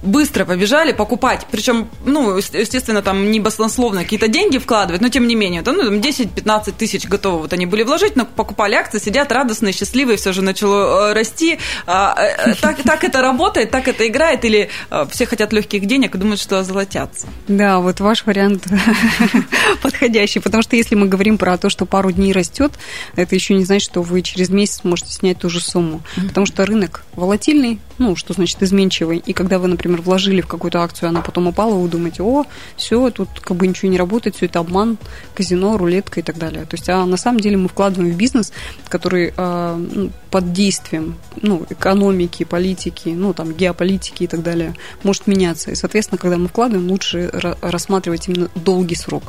быстро 0.02 0.44
побежали 0.44 0.92
покупать. 0.92 1.46
Причем, 1.50 1.88
ну, 2.04 2.36
естественно, 2.36 3.02
там 3.02 3.30
не 3.30 3.40
баснословно 3.40 4.02
какие-то 4.02 4.28
деньги 4.28 4.58
вкладывать, 4.58 5.00
но 5.00 5.08
тем 5.08 5.26
не 5.26 5.34
менее, 5.34 5.62
там, 5.62 5.76
ну, 5.76 5.90
10-15 5.90 6.74
тысяч 6.78 7.06
готовы 7.06 7.40
вот 7.40 7.52
они 7.52 7.66
были 7.66 7.82
вложить, 7.82 8.16
но 8.16 8.24
покупали 8.24 8.55
акции, 8.58 8.98
сидят 8.98 9.32
радостные, 9.32 9.72
счастливые, 9.72 10.16
все 10.16 10.32
же 10.32 10.42
начало 10.42 11.10
э, 11.10 11.12
расти. 11.12 11.58
А, 11.86 12.14
э, 12.18 12.54
так, 12.54 12.82
так 12.82 13.04
это 13.04 13.20
работает, 13.20 13.70
так 13.70 13.88
это 13.88 14.06
играет, 14.06 14.44
или 14.44 14.70
э, 14.90 15.06
все 15.10 15.26
хотят 15.26 15.52
легких 15.52 15.86
денег 15.86 16.14
и 16.14 16.18
думают, 16.18 16.40
что 16.40 16.62
золотятся? 16.62 17.26
Да, 17.48 17.78
вот 17.78 18.00
ваш 18.00 18.26
вариант 18.26 18.64
подходящий, 19.82 20.40
потому 20.40 20.62
что 20.62 20.76
если 20.76 20.94
мы 20.94 21.06
говорим 21.06 21.38
про 21.38 21.58
то, 21.58 21.70
что 21.70 21.86
пару 21.86 22.12
дней 22.12 22.32
растет, 22.32 22.72
это 23.14 23.34
еще 23.34 23.54
не 23.54 23.64
значит, 23.64 23.90
что 23.90 24.02
вы 24.02 24.22
через 24.22 24.50
месяц 24.50 24.80
можете 24.84 25.12
снять 25.12 25.38
ту 25.38 25.48
же 25.48 25.60
сумму, 25.60 26.02
потому 26.28 26.46
что 26.46 26.64
рынок 26.66 27.04
волатильный, 27.14 27.80
ну, 27.98 28.16
что 28.16 28.32
значит 28.32 28.62
изменчивый, 28.62 29.18
и 29.18 29.32
когда 29.32 29.58
вы, 29.58 29.68
например, 29.68 30.00
вложили 30.02 30.40
в 30.40 30.46
какую-то 30.46 30.82
акцию, 30.82 31.08
она 31.08 31.20
потом 31.22 31.46
упала, 31.48 31.74
вы 31.74 31.88
думаете, 31.88 32.22
о, 32.22 32.44
все, 32.76 33.10
тут 33.10 33.28
как 33.40 33.56
бы 33.56 33.66
ничего 33.66 33.90
не 33.90 33.98
работает, 33.98 34.36
все 34.36 34.46
это 34.46 34.60
обман, 34.60 34.98
казино, 35.34 35.76
рулетка 35.76 36.20
и 36.20 36.22
так 36.22 36.38
далее. 36.38 36.64
То 36.64 36.74
есть, 36.74 36.88
а 36.88 37.04
на 37.06 37.16
самом 37.16 37.40
деле 37.40 37.56
мы 37.56 37.68
вкладываем 37.68 38.12
в 38.12 38.16
бизнес, 38.16 38.52
который 38.88 39.32
ну, 39.36 40.10
под 40.30 40.52
действием 40.52 41.16
ну, 41.40 41.66
экономики, 41.70 42.44
политики, 42.44 43.08
ну, 43.08 43.32
там, 43.32 43.52
геополитики 43.52 44.24
и 44.24 44.26
так 44.26 44.42
далее, 44.42 44.74
может 45.02 45.26
меняться. 45.26 45.70
И, 45.70 45.74
соответственно, 45.74 46.18
когда 46.18 46.36
мы 46.36 46.48
вкладываем, 46.48 46.90
лучше 46.90 47.30
рассматривать 47.60 48.28
именно 48.28 48.50
долгий 48.54 48.96
срок. 48.96 49.22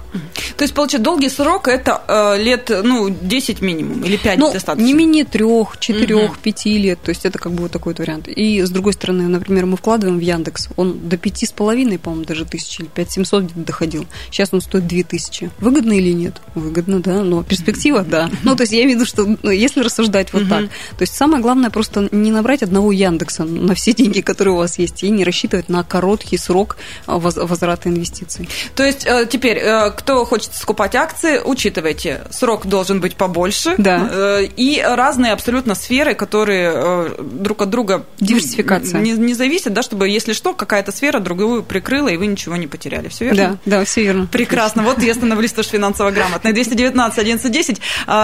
То 0.57 0.63
есть, 0.63 0.73
получается, 0.73 1.03
долгий 1.03 1.29
срок– 1.29 1.67
это 1.69 2.01
э, 2.07 2.43
лет, 2.43 2.69
ну, 2.83 3.09
10 3.09 3.61
минимум 3.61 4.03
или 4.03 4.17
5 4.17 4.39
ну, 4.39 4.53
достаточно? 4.53 4.85
не 4.85 4.93
менее 4.93 5.23
3, 5.23 5.45
4, 5.79 6.15
угу. 6.15 6.35
5 6.41 6.65
лет. 6.65 6.99
То 7.01 7.09
есть, 7.09 7.25
это 7.25 7.39
как 7.39 7.51
бы 7.51 7.63
вот 7.63 7.71
такой 7.71 7.93
вот 7.93 7.99
вариант. 7.99 8.27
И, 8.27 8.56
с 8.61 8.69
другой 8.69 8.93
стороны, 8.93 9.23
например, 9.23 9.65
мы 9.65 9.77
вкладываем 9.77 10.17
в 10.17 10.21
Яндекс, 10.21 10.69
он 10.75 11.09
до 11.09 11.15
5,5, 11.15 11.99
по-моему, 11.99 12.25
даже 12.25 12.45
тысячи, 12.45 12.81
или 12.81 12.87
5 12.87 13.11
700 13.11 13.63
доходил. 13.63 14.05
Сейчас 14.31 14.49
он 14.51 14.61
стоит 14.61 14.87
2 14.87 15.03
тысячи. 15.03 15.49
Выгодно 15.59 15.93
или 15.93 16.11
нет? 16.11 16.41
Выгодно, 16.55 16.99
да, 16.99 17.23
но 17.23 17.43
перспектива, 17.43 18.03
да. 18.03 18.29
Ну, 18.43 18.55
то 18.55 18.63
есть, 18.63 18.73
я 18.73 18.83
имею 18.83 18.97
в 18.97 19.01
виду, 19.01 19.05
что 19.05 19.37
ну, 19.43 19.51
если 19.51 19.81
рассуждать 19.81 20.31
вот 20.31 20.47
так, 20.47 20.65
то 20.65 21.01
есть, 21.01 21.13
самое 21.13 21.41
главное 21.41 21.69
просто 21.69 22.07
не 22.11 22.31
набрать 22.31 22.63
одного 22.63 22.91
Яндекса 22.91 23.43
на 23.43 23.73
все 23.75 23.93
деньги, 23.93 24.21
которые 24.21 24.53
у 24.53 24.57
вас 24.57 24.79
есть, 24.79 25.03
и 25.03 25.09
не 25.09 25.23
рассчитывать 25.23 25.69
на 25.69 25.83
короткий 25.83 26.37
срок 26.37 26.77
а, 27.05 27.17
возврата 27.17 27.89
инвестиций. 27.89 28.47
То 28.75 28.83
есть 28.83 29.05
э, 29.05 29.27
теперь, 29.29 29.57
э, 29.57 29.91
кто 29.91 30.25
хочет 30.25 30.53
скупать 30.53 30.95
акции, 30.95 31.39
учитывайте, 31.43 32.21
срок 32.31 32.65
должен 32.65 32.99
быть 33.01 33.15
побольше, 33.15 33.75
да. 33.77 34.09
Э, 34.11 34.43
и 34.45 34.81
разные 34.81 35.33
абсолютно 35.33 35.75
сферы, 35.75 36.15
которые 36.15 37.09
друг 37.19 37.61
от 37.61 37.69
друга 37.69 38.05
диверсификация 38.47 39.01
не, 39.01 39.11
не 39.11 39.33
зависят, 39.33 39.73
да, 39.73 39.81
чтобы 39.81 40.09
если 40.09 40.33
что, 40.33 40.53
какая-то 40.53 40.91
сфера 40.91 41.19
другую 41.19 41.63
прикрыла, 41.63 42.09
и 42.09 42.17
вы 42.17 42.27
ничего 42.27 42.55
не 42.55 42.67
потеряли. 42.67 43.09
Все 43.09 43.25
верно? 43.25 43.59
Да, 43.65 43.79
да, 43.79 43.85
все 43.85 44.03
верно. 44.03 44.27
Прекрасно. 44.27 44.83
Вот 44.83 45.01
я 45.01 45.13
становлюсь 45.13 45.53
тоже 45.53 45.69
финансово 45.69 46.11
грамотной. 46.11 46.53
219 46.53 47.17
1110, 47.19 47.81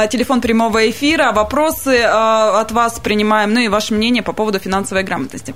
телефон 0.10 0.42
прямого 0.42 0.90
эфира, 0.90 1.32
вопросы 1.32 2.02
от 2.02 2.72
вас 2.72 3.00
принимаем, 3.00 3.54
ну 3.54 3.60
и 3.60 3.68
ваше 3.68 3.94
мнение 3.94 4.24
по 4.24 4.34
поводу 4.34 4.60
финансовой 4.60 5.04
грамотности. 5.04 5.54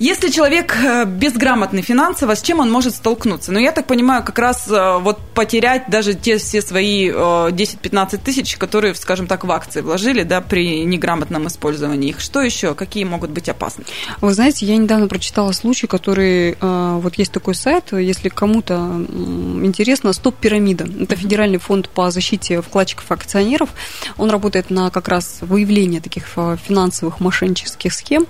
Если 0.00 0.30
человек 0.30 0.74
э, 0.82 1.04
безграмотный 1.04 1.82
финансово, 1.82 2.34
с 2.34 2.40
чем 2.40 2.60
он 2.60 2.70
может 2.70 2.94
столкнуться? 2.94 3.52
Ну, 3.52 3.58
я 3.58 3.70
так 3.70 3.86
понимаю, 3.86 4.24
как 4.24 4.38
раз 4.38 4.66
э, 4.66 4.96
вот 4.98 5.20
потерять 5.34 5.90
даже 5.90 6.14
те 6.14 6.38
все 6.38 6.62
свои 6.62 7.10
10-15 7.10 8.14
э, 8.14 8.16
тысяч, 8.16 8.56
которые, 8.56 8.94
скажем 8.94 9.26
так, 9.26 9.44
в 9.44 9.52
акции 9.52 9.82
вложили, 9.82 10.22
да, 10.22 10.40
при 10.40 10.86
неграмотном 10.86 11.48
использовании 11.48 12.08
их. 12.08 12.20
Что 12.20 12.40
еще? 12.40 12.74
Какие 12.74 13.04
могут 13.04 13.28
быть 13.28 13.50
опасны? 13.50 13.84
Вы 14.22 14.32
знаете, 14.32 14.64
я 14.64 14.78
недавно 14.78 15.06
прочитала 15.06 15.52
случай, 15.52 15.86
который, 15.86 16.56
вот 16.60 17.16
есть 17.16 17.32
такой 17.32 17.54
сайт, 17.54 17.92
если 17.92 18.30
кому-то 18.30 19.04
интересно, 19.62 20.14
Стоп-пирамида. 20.14 20.88
Это 21.02 21.14
федеральный 21.14 21.58
фонд 21.58 21.90
по 21.90 22.10
защите 22.10 22.62
вкладчиков 22.62 23.12
акционеров. 23.12 23.68
Он 24.16 24.30
работает 24.30 24.70
на 24.70 24.88
как 24.90 25.08
раз 25.08 25.38
выявление 25.42 26.00
таких 26.00 26.26
финансовых 26.66 27.20
мошеннических 27.20 27.92
схем. 27.92 28.26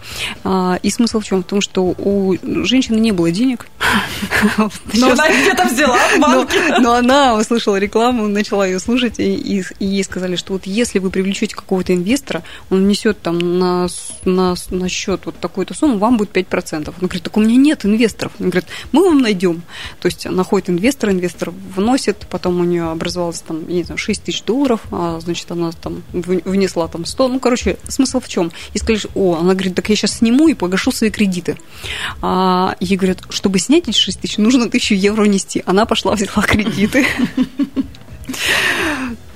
И 0.83 0.91
смысл 0.91 1.21
в 1.21 1.25
чем? 1.25 1.43
В 1.43 1.47
том, 1.47 1.60
что 1.61 1.83
у 1.83 2.37
женщины 2.65 2.97
не 2.97 3.13
было 3.13 3.31
денег. 3.31 3.67
Но 4.95 5.11
она 5.11 5.29
где-то 5.29 5.65
взяла 5.65 5.97
в 5.97 6.21
банке. 6.21 6.79
Но 6.81 6.95
она 6.95 7.37
услышала 7.37 7.77
рекламу, 7.77 8.29
начала 8.29 8.67
ее 8.67 8.79
слушать, 8.79 9.19
и 9.19 9.65
ей 9.79 10.05
сказали, 10.05 10.37
что 10.37 10.55
вот 10.55 10.67
если 10.67 10.99
вы 10.99 11.11
привлечете 11.11 11.55
какого-то 11.55 11.95
инвестора, 11.95 12.43
он 12.71 12.85
внесет 12.85 13.21
там 13.21 13.59
на, 13.59 13.89
на, 14.25 14.89
счет 14.89 15.23
вот 15.25 15.37
такую-то 15.39 15.75
сумму, 15.75 15.99
вам 15.99 16.17
будет 16.17 16.37
5%. 16.37 16.75
Она 16.75 16.95
говорит, 17.01 17.23
так 17.23 17.37
у 17.37 17.41
меня 17.41 17.57
нет 17.57 17.85
инвесторов. 17.85 18.33
Она 18.39 18.51
говорит, 18.51 18.69
мы 18.93 19.05
вам 19.05 19.21
найдем. 19.21 19.63
То 20.01 20.07
есть 20.07 20.27
находит 20.27 20.71
инвестора, 20.71 21.13
инвестор 21.13 21.53
вносит, 21.75 22.27
потом 22.31 22.61
у 22.61 22.65
нее 22.65 22.91
образовалось 22.91 23.41
там, 23.41 23.69
не 23.69 23.85
знаю, 23.85 23.99
6 23.99 24.23
тысяч 24.23 24.43
долларов, 24.43 24.81
а, 24.91 25.21
значит, 25.21 25.51
она 25.51 25.71
там 25.73 26.03
внесла 26.13 26.89
там 26.89 27.05
100. 27.05 27.29
Ну, 27.29 27.41
короче, 27.41 27.77
смысл 27.89 28.21
в 28.21 28.29
чем? 28.29 28.53
И 28.75 28.79
сказали, 28.79 29.01
о, 29.15 29.37
она 29.37 29.55
говорит, 29.55 29.75
так 29.75 29.89
я 29.89 29.97
сейчас 29.97 30.19
сниму 30.19 30.49
и 30.49 30.55
погашу 30.55 30.93
свои 30.93 31.11
кредиты. 31.11 31.50
А, 32.23 32.77
ей 32.81 32.97
говорят, 32.97 33.19
чтобы 33.31 33.59
снять 33.59 33.89
эти 33.89 33.97
6 33.97 34.21
тысяч, 34.21 34.39
нужно 34.39 34.69
тысячу 34.71 34.95
евро 34.95 35.25
нести. 35.25 35.63
Она 35.67 35.87
пошла, 35.87 36.15
взяла 36.15 36.43
кредиты. 36.47 37.07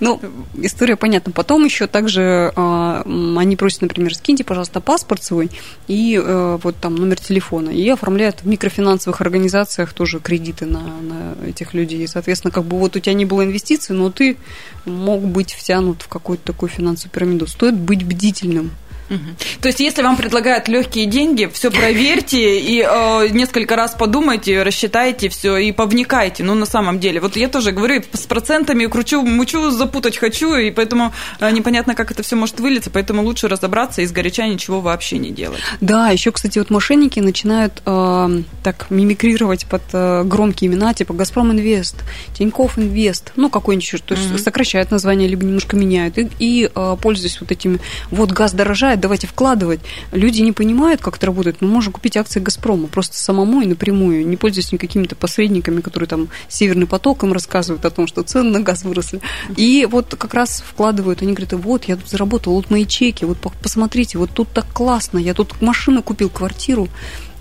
Ну, 0.01 0.21
история 0.61 0.97
понятна. 0.97 1.33
Потом 1.33 1.65
еще 1.65 1.87
также 1.87 2.53
э, 2.55 3.03
они 3.05 3.57
просят, 3.57 3.83
например, 3.83 4.15
скиньте, 4.15 4.45
пожалуйста, 4.45 4.81
паспорт 4.81 5.23
свой 5.23 5.51
и 5.87 6.21
э, 6.23 6.59
вот 6.63 6.77
там 6.77 6.97
номер 6.97 7.19
телефона. 7.19 7.71
И 7.71 7.89
оформляют 7.89 8.41
в 8.43 8.47
микрофинансовых 8.47 9.21
организациях 9.21 9.93
тоже 9.93 10.21
кредиты 10.21 10.67
на, 10.67 10.81
на 10.81 11.49
этих 11.49 11.75
людей. 11.75 12.03
И, 12.03 12.07
соответственно, 12.07 12.51
как 12.51 12.65
бы 12.65 12.79
вот 12.79 12.97
у 12.97 13.01
тебя 13.01 13.15
не 13.15 13.25
было 13.25 13.45
инвестиций, 13.45 13.95
но 13.95 14.11
ты 14.11 14.37
мог 14.85 15.23
быть 15.23 15.55
втянут 15.55 16.03
в 16.03 16.09
какую-то 16.09 16.45
такую 16.45 16.69
финансовую 16.69 17.13
пирамиду. 17.13 17.47
Стоит 17.47 17.75
быть 17.75 18.05
бдительным. 18.05 18.73
То 19.61 19.69
есть, 19.69 19.81
если 19.81 20.03
вам 20.03 20.17
предлагают 20.17 20.69
легкие 20.69 21.07
деньги, 21.07 21.47
все 21.53 21.71
проверьте 21.71 22.61
и 22.61 22.83
э, 22.83 23.29
несколько 23.31 23.77
раз 23.77 23.95
подумайте, 23.99 24.63
рассчитайте 24.63 25.29
все 25.29 25.57
и 25.57 25.73
повникайте. 25.73 26.43
Ну, 26.45 26.55
на 26.55 26.67
самом 26.67 27.01
деле. 27.01 27.21
Вот 27.21 27.37
я 27.37 27.49
тоже 27.49 27.73
говорю, 27.73 28.03
с 28.13 28.27
процентами 28.27 28.87
кручу, 28.87 29.23
мучу, 29.23 29.71
запутать 29.71 30.17
хочу, 30.17 30.55
и 30.55 30.71
поэтому 30.71 31.13
э, 31.41 31.51
непонятно, 31.51 31.95
как 31.95 32.11
это 32.11 32.23
все 32.23 32.37
может 32.37 32.61
вылиться, 32.61 32.91
поэтому 32.91 33.23
лучше 33.23 33.49
разобраться 33.49 34.03
и 34.03 34.07
сгоряча 34.07 34.47
ничего 34.47 34.81
вообще 34.81 35.19
не 35.19 35.31
делать. 35.31 35.61
Да, 35.81 36.11
еще, 36.11 36.33
кстати, 36.33 36.59
вот 36.59 36.71
мошенники 36.71 37.21
начинают 37.21 37.83
э, 37.85 38.43
так 38.63 38.87
мимикрировать 38.91 39.67
под 39.67 39.83
э, 39.93 40.23
громкие 40.25 40.71
имена, 40.71 40.95
типа 40.95 41.15
Газпром 41.15 41.53
Инвест, 41.53 41.97
Тиньков 42.37 42.79
Инвест, 42.79 43.33
ну, 43.37 43.51
какой-нибудь, 43.51 44.05
то 44.05 44.15
есть 44.15 44.29
mm-hmm. 44.29 44.39
сокращают 44.39 44.91
название, 44.91 45.29
либо 45.29 45.45
немножко 45.45 45.77
меняют, 45.77 46.19
и, 46.19 46.29
и 46.39 46.71
э, 46.75 46.97
пользуясь 47.01 47.41
вот 47.41 47.51
этими, 47.53 47.79
вот 48.11 48.33
газ 48.33 48.53
дорожает, 48.53 48.94
мешает, 48.95 49.01
давайте 49.01 49.27
вкладывать. 49.27 49.81
Люди 50.13 50.43
не 50.43 50.53
понимают, 50.53 51.01
как 51.01 51.17
это 51.17 51.27
работает. 51.27 51.57
Мы 51.61 51.69
можем 51.69 51.93
купить 51.93 52.17
акции 52.17 52.41
«Газпрома» 52.41 52.89
просто 52.89 53.17
самому 53.17 53.63
и 53.63 53.67
напрямую, 53.67 54.27
не 54.27 54.37
пользуясь 54.37 54.73
никакими-то 54.73 55.17
посредниками, 55.17 55.81
которые 55.81 56.09
там 56.09 56.29
«Северный 56.49 56.87
поток» 56.87 57.25
им 57.25 57.33
рассказывают 57.33 57.85
о 57.85 57.91
том, 57.91 58.07
что 58.07 58.23
цены 58.23 58.51
на 58.51 58.61
газ 58.61 58.85
выросли. 58.85 59.21
И 59.57 59.87
вот 59.91 60.15
как 60.17 60.35
раз 60.35 60.63
вкладывают, 60.67 61.23
они 61.23 61.33
говорят, 61.33 61.53
вот, 61.53 61.85
я 61.85 61.97
тут 61.97 62.09
заработал, 62.09 62.55
вот 62.55 62.71
мои 62.71 62.87
чеки, 62.87 63.25
вот 63.25 63.39
посмотрите, 63.63 64.19
вот 64.19 64.31
тут 64.33 64.49
так 64.53 64.67
классно, 64.73 65.19
я 65.19 65.35
тут 65.35 65.61
машину 65.61 66.03
купил, 66.03 66.31
квартиру. 66.31 66.89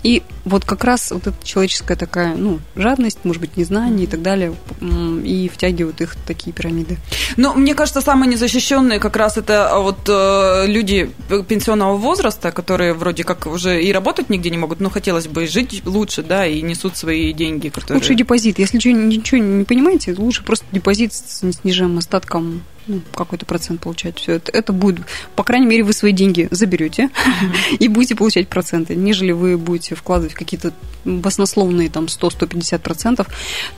И 0.02 0.22
вот 0.44 0.64
как 0.64 0.84
раз 0.84 1.10
вот 1.10 1.26
эта 1.26 1.36
человеческая 1.42 1.96
такая, 1.96 2.34
ну, 2.34 2.60
жадность, 2.76 3.18
может 3.24 3.40
быть, 3.40 3.56
незнание 3.56 4.04
и 4.04 4.06
так 4.06 4.22
далее, 4.22 4.54
и 4.80 5.50
втягивают 5.52 6.00
их 6.00 6.14
в 6.14 6.26
такие 6.26 6.52
пирамиды. 6.52 6.98
Но 7.36 7.54
мне 7.54 7.74
кажется, 7.74 8.00
самые 8.00 8.30
незащищенные 8.30 8.98
как 8.98 9.16
раз 9.16 9.36
это 9.36 9.70
а, 9.70 9.80
вот 9.80 10.08
э, 10.08 10.66
люди 10.66 11.10
пенсионного 11.48 11.96
возраста, 11.96 12.52
которые 12.52 12.92
вроде 12.94 13.24
как 13.24 13.46
уже 13.46 13.82
и 13.82 13.92
работать 13.92 14.30
нигде 14.30 14.50
не 14.50 14.58
могут, 14.58 14.80
но 14.80 14.90
хотелось 14.90 15.26
бы 15.26 15.46
жить 15.46 15.82
лучше, 15.84 16.22
да, 16.22 16.46
и 16.46 16.60
несут 16.62 16.96
свои 16.96 17.32
деньги. 17.32 17.68
Которые... 17.68 18.00
Лучше 18.00 18.14
депозит. 18.14 18.58
Если 18.58 18.76
ничего, 18.76 19.40
не 19.40 19.64
понимаете, 19.64 20.14
лучше 20.16 20.42
просто 20.44 20.66
депозит 20.72 21.12
с 21.12 21.40
снижаемым 21.40 21.98
остатком 21.98 22.62
ну, 22.86 23.00
какой-то 23.14 23.46
процент 23.46 23.80
получать. 23.80 24.18
Все 24.18 24.32
это, 24.32 24.52
это 24.52 24.72
будет, 24.72 25.06
по 25.36 25.44
крайней 25.44 25.66
мере, 25.66 25.82
вы 25.82 25.92
свои 25.92 26.12
деньги 26.12 26.48
заберете 26.50 27.10
и 27.78 27.88
будете 27.88 28.14
получать 28.14 28.48
проценты, 28.48 28.94
нежели 28.94 29.32
вы 29.32 29.56
будете 29.56 29.94
вкладывать 29.94 30.33
в 30.34 30.36
какие-то 30.36 30.72
баснословные 31.04 31.88
там 31.88 32.06
100-150 32.06 32.78
процентов. 32.78 33.28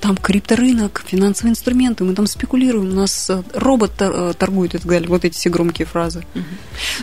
Там 0.00 0.16
крипторынок, 0.16 1.02
финансовые 1.06 1.52
инструменты, 1.52 2.04
мы 2.04 2.14
там 2.14 2.26
спекулируем, 2.26 2.90
у 2.90 2.94
нас 2.94 3.30
э, 3.30 3.42
робот 3.54 3.92
э, 3.98 4.32
торгует 4.38 4.74
и 4.74 4.78
так 4.78 4.86
далее. 4.86 5.08
Вот 5.08 5.24
эти 5.24 5.34
все 5.34 5.50
громкие 5.50 5.86
фразы. 5.86 6.24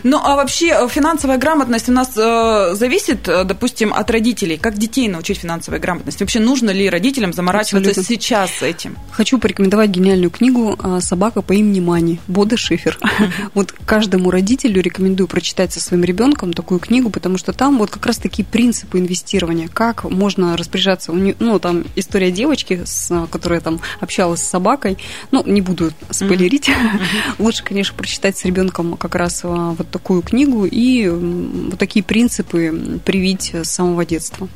Ну, 0.02 0.18
а 0.22 0.36
вообще 0.36 0.68
э, 0.68 0.88
финансовая 0.88 1.38
грамотность 1.38 1.88
у 1.88 1.92
нас 1.92 2.12
э, 2.16 2.74
зависит, 2.74 3.22
допустим, 3.22 3.92
от 3.92 4.10
родителей. 4.10 4.56
Как 4.56 4.78
детей 4.78 5.08
научить 5.08 5.38
финансовой 5.38 5.80
грамотности? 5.80 6.22
Вообще 6.22 6.40
нужно 6.40 6.70
ли 6.70 6.88
родителям 6.88 7.32
заморачиваться 7.32 7.90
Абсолютно. 7.90 8.14
сейчас 8.14 8.62
этим? 8.62 8.96
Хочу 9.12 9.38
порекомендовать 9.38 9.90
гениальную 9.90 10.30
книгу 10.30 10.78
«Собака 11.00 11.42
по 11.42 11.52
имени 11.52 11.80
Мани» 11.80 12.20
Бода 12.26 12.56
Шифер. 12.56 12.98
Вот 13.54 13.72
каждому 13.84 14.30
родителю 14.30 14.80
рекомендую 14.80 15.28
прочитать 15.28 15.72
со 15.72 15.80
своим 15.80 16.02
ребенком 16.02 16.52
такую 16.52 16.80
книгу, 16.80 17.10
потому 17.10 17.38
что 17.38 17.52
там 17.52 17.78
вот 17.78 17.90
как 17.90 18.06
раз 18.06 18.16
такие 18.16 18.44
принципы 18.44 18.98
инвестирования, 18.98 19.43
как 19.72 20.04
можно 20.04 20.56
распоряжаться. 20.56 21.12
Ну, 21.12 21.58
там 21.58 21.84
история 21.96 22.30
девочки, 22.30 22.82
с, 22.84 23.26
которая 23.30 23.60
там 23.60 23.80
общалась 24.00 24.40
с 24.40 24.48
собакой. 24.48 24.98
Ну, 25.30 25.42
не 25.44 25.60
буду 25.60 25.92
спойлерить. 26.10 26.70
Лучше, 27.38 27.64
конечно, 27.64 27.94
прочитать 27.96 28.36
с 28.38 28.44
ребенком 28.44 28.96
как 28.96 29.14
раз 29.14 29.40
а, 29.44 29.70
вот 29.72 29.88
такую 29.90 30.22
книгу 30.22 30.64
и 30.64 31.08
вот 31.08 31.78
такие 31.78 32.04
принципы 32.04 33.00
привить 33.04 33.54
с 33.54 33.70
самого 33.70 34.04
детства. 34.04 34.48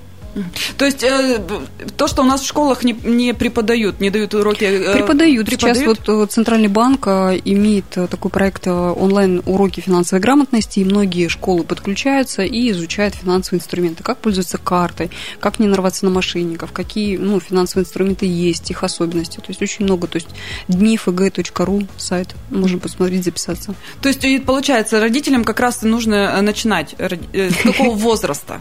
То 0.77 0.85
есть 0.85 1.03
э, 1.03 1.41
то, 1.97 2.07
что 2.07 2.23
у 2.23 2.25
нас 2.25 2.43
в 2.43 2.47
школах 2.47 2.85
не, 2.85 2.93
не 2.93 3.35
преподают, 3.35 4.01
не 4.01 4.11
дают 4.11 4.35
уроки. 4.35 4.65
Э, 4.65 4.95
преподают. 4.95 5.47
преподают. 5.47 5.79
Сейчас 5.79 5.99
вот 6.07 6.09
э, 6.09 6.27
Центральный 6.29 6.69
банк 6.69 7.07
имеет 7.07 7.87
такой 7.89 8.31
проект 8.31 8.67
онлайн 8.67 9.43
уроки 9.47 9.81
финансовой 9.81 10.21
грамотности, 10.21 10.81
и 10.81 10.85
многие 10.85 11.29
школы 11.29 11.65
подключаются 11.65 12.43
и 12.43 12.71
изучают 12.71 13.15
финансовые 13.15 13.61
инструменты, 13.61 14.03
как 14.03 14.19
пользоваться 14.19 14.59
картой, 14.59 15.11
как 15.41 15.59
не 15.59 15.67
нарваться 15.67 16.05
на 16.05 16.11
мошенников, 16.11 16.73
какие 16.73 17.17
ну, 17.17 17.41
финансовые 17.41 17.85
инструменты 17.85 18.27
есть, 18.27 18.71
их 18.71 18.85
особенности. 18.85 19.37
То 19.37 19.49
есть 19.49 19.63
очень 19.63 19.85
много. 19.85 20.07
То 20.07 20.17
есть 20.17 20.29
днифг.ру 20.69 21.83
сайт, 21.97 22.35
можно 22.51 22.79
посмотреть, 22.79 23.25
записаться. 23.25 23.75
То 24.01 24.09
есть 24.09 24.45
получается, 24.45 25.01
родителям 25.01 25.45
как 25.45 25.61
раз 25.61 25.83
нужно 25.83 26.41
начинать 26.43 26.95
с 26.99 27.57
какого 27.63 27.95
возраста? 27.97 28.61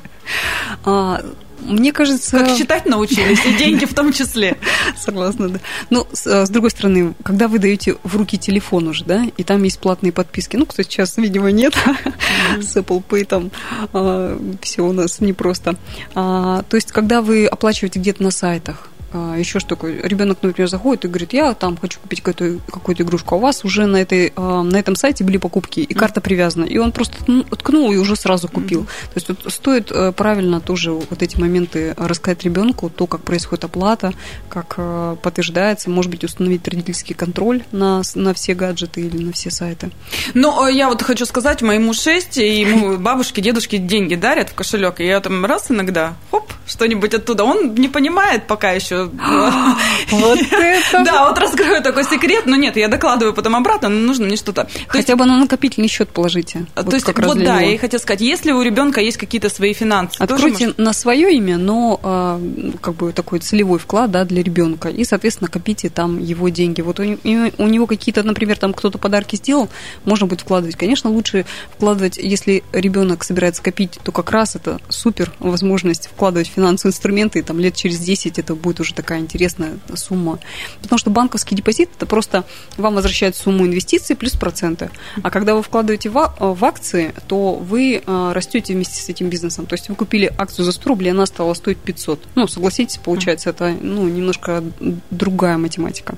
Мне 1.60 1.92
кажется... 1.92 2.40
Как 2.40 2.58
читать 2.58 2.86
научились, 2.86 3.46
и 3.46 3.54
деньги 3.58 3.86
в 3.86 3.94
том 3.94 4.14
числе. 4.14 4.58
Согласна, 4.98 5.50
да. 5.50 5.60
Но, 5.90 6.08
с, 6.14 6.28
э, 6.28 6.46
с 6.46 6.50
другой 6.50 6.72
стороны, 6.72 7.14
когда 7.24 7.48
вы 7.48 7.60
даете 7.60 7.98
в 8.04 8.16
руки 8.16 8.38
телефон 8.38 8.88
уже, 8.88 9.04
да, 9.04 9.26
и 9.38 9.44
там 9.44 9.64
есть 9.64 9.80
платные 9.80 10.12
подписки, 10.12 10.56
ну, 10.56 10.66
кстати, 10.66 10.90
сейчас, 10.90 11.18
видимо, 11.18 11.52
нет, 11.52 11.74
с 12.62 12.76
Apple 12.76 13.04
Pay 13.08 13.26
там 13.26 13.52
а, 13.94 14.40
все 14.62 14.84
у 14.84 14.94
нас 14.94 15.20
непросто. 15.20 15.76
А, 16.16 16.64
то 16.64 16.76
есть, 16.76 16.92
когда 16.92 17.22
вы 17.22 17.48
оплачиваете 17.48 18.00
где-то 18.00 18.24
на 18.24 18.32
сайтах, 18.32 18.90
еще 19.14 19.60
что 19.60 19.70
такое, 19.70 20.02
ребенок, 20.02 20.40
например, 20.42 20.70
заходит 20.70 21.06
и 21.06 21.08
говорит, 21.08 21.34
я 21.34 21.54
там 21.54 21.78
хочу 21.78 22.00
купить 22.00 22.22
какую-то, 22.22 22.60
какую-то 22.72 23.04
игрушку, 23.04 23.36
а 23.36 23.38
у 23.38 23.42
вас 23.42 23.64
уже 23.64 23.86
на, 23.86 23.98
этой, 23.98 24.34
а, 24.36 24.64
на 24.64 24.78
этом 24.78 24.96
сайте 24.96 25.24
были 25.24 25.38
покупки, 25.38 25.80
и 25.80 25.94
карта 25.94 26.22
привязана, 26.22 26.66
и 26.66 26.78
он 26.78 26.92
просто 26.92 27.18
ткнул 27.52 27.92
и 27.92 27.98
уже 27.98 28.16
сразу 28.16 28.48
купил. 28.48 28.84
То 28.86 29.12
есть 29.16 29.30
вот 29.30 29.54
стоит 29.54 29.92
э, 29.92 30.12
правильно 30.12 30.60
тоже 30.60 30.92
вот 30.92 31.22
эти 31.22 31.40
моменты 31.40 31.94
рассказать 31.98 32.44
ребенку, 32.44 32.90
то, 32.90 33.08
как 33.08 33.22
происходит 33.22 33.64
оплата, 33.66 34.14
как 34.50 34.76
э, 34.78 35.16
подтверждается, 35.22 35.90
может 35.90 36.12
быть, 36.12 36.24
установить 36.24 36.68
родительский 36.68 37.16
контроль 37.16 37.64
на, 37.72 38.02
на 38.16 38.34
все 38.34 38.54
гаджеты 38.54 39.02
или 39.02 39.24
на 39.24 39.32
все 39.32 39.52
сайты. 39.52 39.92
Ну, 40.34 40.68
э, 40.68 40.74
я 40.74 40.90
вот 40.90 41.02
хочу 41.02 41.26
сказать, 41.26 41.62
моему 41.62 41.94
6, 41.94 42.38
и 42.38 42.62
ему 42.62 42.98
бабушки, 42.98 43.42
дедушки 43.42 43.78
деньги 43.78 44.16
дарят 44.16 44.50
в 44.50 44.54
кошелек, 44.54 45.00
и 45.00 45.06
я 45.06 45.20
там 45.20 45.46
раз 45.46 45.72
иногда, 45.72 46.16
хоп, 46.32 46.52
что-нибудь 46.66 47.14
оттуда. 47.14 47.44
Он 47.44 47.74
не 47.76 47.88
понимает 47.88 48.48
пока 48.48 48.72
еще 48.72 48.97
Вот 50.12 50.40
это... 50.40 51.04
Да, 51.04 51.28
вот 51.28 51.38
раскрою 51.38 51.82
такой 51.82 52.04
секрет. 52.04 52.46
Но 52.46 52.56
нет, 52.56 52.78
я 52.78 52.88
докладываю 52.88 53.34
потом 53.34 53.56
обратно, 53.56 53.90
но 53.90 54.00
нужно 54.08 54.26
мне 54.26 54.38
что-то... 54.38 54.68
Хотя 54.88 55.16
бы 55.16 55.26
на 55.26 55.38
накопительный 55.38 55.88
счет 55.88 56.10
положите. 56.10 56.66
То 56.76 56.96
есть, 56.96 57.08
вот 57.08 57.38
да, 57.40 57.60
я 57.60 57.74
и 57.74 57.78
хотела 57.78 58.00
сказать, 58.00 58.22
если 58.22 58.52
у 58.52 58.62
ребенка 58.62 59.02
есть 59.02 59.18
какие-то 59.18 59.50
свои 59.50 59.74
финансы... 59.74 60.16
Откройте 60.20 60.74
на 60.78 60.94
свое 60.94 61.36
имя, 61.36 61.58
но 61.58 62.00
а, 62.04 62.42
как 62.82 62.96
бы 62.96 63.12
такой 63.12 63.40
целевой 63.40 63.80
вклад 63.80 64.12
да, 64.12 64.26
для 64.26 64.44
ребенка. 64.44 64.90
И, 64.90 65.04
соответственно, 65.04 65.50
копите 65.50 65.90
там 65.90 66.20
его 66.20 66.50
деньги. 66.50 66.82
Вот 66.82 67.00
у 67.00 67.04
него 67.04 67.88
какие-то, 67.88 68.24
например, 68.24 68.58
там 68.58 68.74
кто-то 68.74 68.98
подарки 68.98 69.36
сделал, 69.36 69.70
можно 70.06 70.28
будет 70.28 70.42
вкладывать. 70.42 70.76
Конечно, 70.76 71.10
лучше 71.10 71.46
вкладывать, 71.72 72.18
если 72.18 72.64
ребенок 72.72 73.24
собирается 73.24 73.62
копить, 73.62 74.00
то 74.04 74.12
как 74.12 74.32
раз 74.32 74.56
это 74.56 74.80
супер 74.90 75.32
возможность 75.40 76.08
вкладывать 76.08 76.48
финансовые 76.48 76.92
инструменты, 76.92 77.40
и 77.40 77.42
там 77.42 77.60
лет 77.60 77.76
через 77.76 78.00
10 78.00 78.40
это 78.40 78.56
будет 78.56 78.80
уже 78.80 78.87
такая 78.94 79.20
интересная 79.20 79.78
сумма. 79.96 80.40
Потому 80.82 81.00
что 81.00 81.10
банковский 81.10 81.56
депозит 81.56 81.90
это 81.96 82.06
просто 82.06 82.46
вам 82.78 82.96
возвращает 82.96 83.36
сумму 83.36 83.66
инвестиций 83.66 84.16
плюс 84.16 84.34
проценты. 84.34 84.90
А 85.24 85.30
когда 85.30 85.56
вы 85.56 85.64
вкладываете 85.64 86.10
в 86.10 86.66
акции, 86.66 87.14
то 87.28 87.54
вы 87.56 88.02
э, 88.06 88.32
растете 88.34 88.74
вместе 88.74 89.02
с 89.02 89.10
этим 89.10 89.30
бизнесом. 89.30 89.66
То 89.66 89.74
есть 89.74 89.90
вы 89.90 89.96
купили 89.96 90.34
акцию 90.38 90.66
за 90.66 90.72
100 90.72 90.90
рублей, 90.90 91.12
она 91.12 91.26
стала 91.26 91.54
стоить 91.54 91.78
500. 91.78 92.20
Ну, 92.36 92.48
согласитесь, 92.48 92.98
получается, 92.98 93.50
это 93.50 93.76
ну, 93.80 94.08
немножко 94.08 94.64
другая 95.12 95.58
математика. 95.58 96.16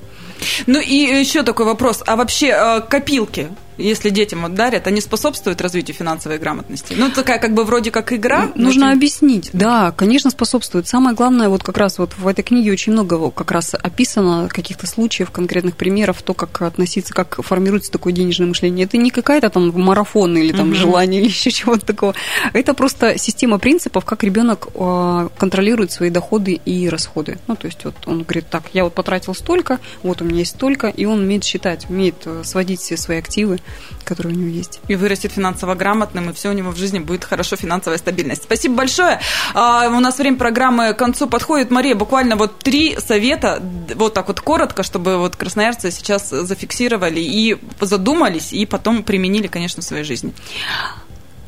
Ну 0.67 0.80
и 0.80 0.93
еще 0.93 1.43
такой 1.43 1.65
вопрос. 1.65 2.04
А 2.06 2.15
вообще 2.15 2.47
э, 2.47 2.82
копилки 2.82 3.49
если 3.80 4.10
детям 4.10 4.41
вот 4.41 4.54
дарят, 4.54 4.88
они 4.88 5.02
способствуют 5.02 5.62
развитию 5.62 5.95
финансовой 5.95 6.38
грамотности? 6.38 6.93
Ну, 6.97 7.10
такая 7.10 7.39
как 7.39 7.54
бы 7.54 7.63
вроде 7.63 7.91
как 7.91 8.13
игра. 8.13 8.49
Нужно 8.56 8.88
тем... 8.88 8.97
объяснить. 8.97 9.49
Да, 9.54 9.91
конечно, 9.91 10.30
способствует. 10.30 10.88
Самое 10.88 11.15
главное, 11.15 11.49
вот 11.49 11.63
как 11.63 11.78
раз 11.78 11.97
вот 11.97 12.13
в 12.17 12.28
этой 12.28 12.43
книге 12.43 12.71
очень 12.71 12.91
много 12.91 13.32
как 13.32 13.52
раз 13.52 13.73
описано 13.73 14.49
каких-то 14.49 14.86
случаев, 14.86 15.32
конкретных 15.32 15.75
примеров, 15.75 16.21
то, 16.21 16.34
как 16.34 16.62
относиться, 16.62 17.13
как 17.13 17.41
формируется 17.41 17.91
такое 17.91 18.13
денежное 18.13 18.47
мышление. 18.47 18.86
Это 18.86 18.97
не 18.97 19.12
какая-то 19.12 19.49
там 19.49 19.71
марафон 19.80 20.38
или 20.38 20.52
там 20.52 20.69
угу. 20.69 20.75
желание 20.75 21.21
или 21.21 21.30
еще 21.30 21.52
чего-то 21.52 21.86
такого. 21.86 22.13
Это 22.54 22.73
просто 22.73 23.17
система 23.17 23.60
принципов, 23.60 24.06
как 24.06 24.23
ребенок 24.23 24.67
а, 24.75 25.30
контролирует 25.38 25.91
свои 25.91 26.10
доходы 26.10 26.60
и 26.65 26.89
расходы. 26.89 27.39
Ну, 27.47 27.56
то 27.56 27.67
есть 27.67 27.84
вот 27.86 27.95
он 28.06 28.23
говорит, 28.23 28.49
так, 28.49 28.63
я 28.73 28.84
вот 28.84 28.93
потратил 28.93 29.34
столько, 29.34 29.80
вот 30.04 30.21
у 30.21 30.25
меня 30.25 30.29
есть 30.36 30.52
столько, 30.52 30.88
и 30.88 31.06
он 31.06 31.20
умеет 31.22 31.44
считать, 31.44 31.89
умеет 31.89 32.15
э, 32.26 32.44
сводить 32.44 32.80
все 32.80 32.98
свои 32.98 33.18
активы, 33.18 33.60
которые 34.04 34.36
у 34.36 34.38
него 34.38 34.50
есть. 34.50 34.80
И 34.88 34.96
вырастет 34.96 35.32
финансово 35.32 35.76
грамотным, 35.76 36.30
и 36.30 36.34
все 36.34 36.50
у 36.50 36.54
него 36.54 36.72
в 36.72 36.78
жизни 36.78 37.00
будет 37.00 37.24
хорошо, 37.24 37.56
финансовая 37.56 37.98
стабильность. 37.98 38.44
Спасибо 38.44 38.76
большое. 38.76 39.20
А, 39.54 39.88
у 39.88 40.00
нас 40.00 40.18
время 40.18 40.38
программы 40.38 40.94
к 40.94 40.98
концу 40.98 41.28
подходит. 41.28 41.72
Мария, 41.72 41.96
буквально 41.96 42.36
вот 42.36 42.60
три 42.60 42.98
совета, 43.00 43.62
вот 43.96 44.13
так 44.13 44.28
вот 44.28 44.42
коротко, 44.42 44.84
чтобы 44.84 45.18
вот 45.18 45.36
красноярцы 45.36 45.92
сейчас 45.92 46.30
зафиксировали 46.30 47.20
и 47.20 47.58
задумались, 47.82 48.54
и 48.54 48.65
потом 48.65 49.04
применили, 49.04 49.48
конечно, 49.48 49.82
в 49.82 49.86
своей 49.86 50.04
жизни. 50.04 50.34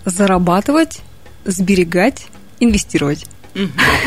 Зарабатывать, 0.06 1.00
сберегать, 1.46 2.26
инвестировать. 2.60 3.26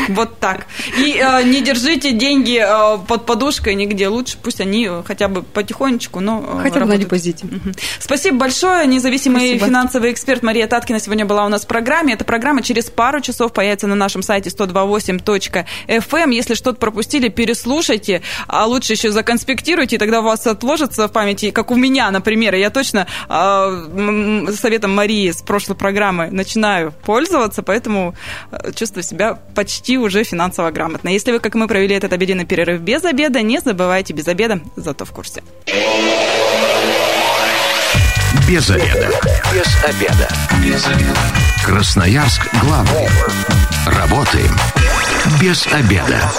Вот 0.09 0.39
так. 0.39 0.67
И 0.97 1.19
э, 1.19 1.43
не 1.43 1.61
держите 1.61 2.11
деньги 2.11 2.61
э, 2.61 2.97
под 3.07 3.25
подушкой 3.25 3.75
нигде. 3.75 4.07
Лучше 4.07 4.37
пусть 4.41 4.61
они 4.61 4.89
хотя 5.05 5.27
бы 5.27 5.43
потихонечку, 5.43 6.19
но 6.19 6.43
э, 6.59 6.63
Хотя 6.63 6.79
бы 6.79 6.85
на 6.85 6.97
депозите. 6.97 7.47
Спасибо 7.99 8.37
большое. 8.37 8.87
Независимый 8.87 9.57
финансовый 9.57 10.11
эксперт 10.11 10.43
Мария 10.43 10.67
Таткина 10.67 10.99
сегодня 10.99 11.25
была 11.25 11.45
у 11.45 11.49
нас 11.49 11.63
в 11.63 11.67
программе. 11.67 12.13
Эта 12.13 12.25
программа 12.25 12.61
через 12.61 12.85
пару 12.85 13.21
часов 13.21 13.53
появится 13.53 13.87
на 13.87 13.95
нашем 13.95 14.21
сайте 14.21 14.49
128.fm. 14.49 15.65
Эм. 15.87 16.29
Если 16.29 16.53
что-то 16.53 16.79
пропустили, 16.79 17.29
переслушайте, 17.29 18.21
а 18.47 18.65
лучше 18.65 18.93
еще 18.93 19.11
законспектируйте, 19.11 19.95
и 19.95 19.99
тогда 19.99 20.21
у 20.21 20.23
вас 20.23 20.45
отложится 20.47 21.07
в 21.07 21.11
памяти, 21.11 21.51
как 21.51 21.71
у 21.71 21.75
меня, 21.75 22.11
например. 22.11 22.55
Я 22.55 22.69
точно 22.69 23.07
э, 23.29 24.47
советом 24.55 24.95
Марии 24.95 25.31
с 25.31 25.41
прошлой 25.41 25.75
программы 25.75 26.29
начинаю 26.31 26.93
пользоваться, 27.03 27.63
поэтому 27.63 28.15
э, 28.51 28.71
чувствую 28.73 29.03
себя 29.03 29.34
почти 29.53 29.97
уже 29.97 30.23
финансово 30.23 30.71
грамотно. 30.71 31.09
Если 31.09 31.31
вы, 31.31 31.39
как 31.39 31.55
мы, 31.55 31.67
провели 31.67 31.95
этот 31.95 32.13
обеденный 32.13 32.45
перерыв 32.45 32.81
без 32.81 33.03
обеда, 33.03 33.41
не 33.41 33.59
забывайте 33.59 34.13
без 34.13 34.27
обеда, 34.27 34.59
зато 34.75 35.05
в 35.05 35.11
курсе. 35.11 35.43
Без 38.47 38.69
обеда. 38.69 39.09
Без 39.53 39.83
обеда. 39.83 40.29
Без 40.63 40.85
обеда. 40.87 41.19
Красноярск 41.65 42.47
главный. 42.61 43.09
Работаем 43.87 44.51
без 45.41 45.65
обеда. 45.67 46.31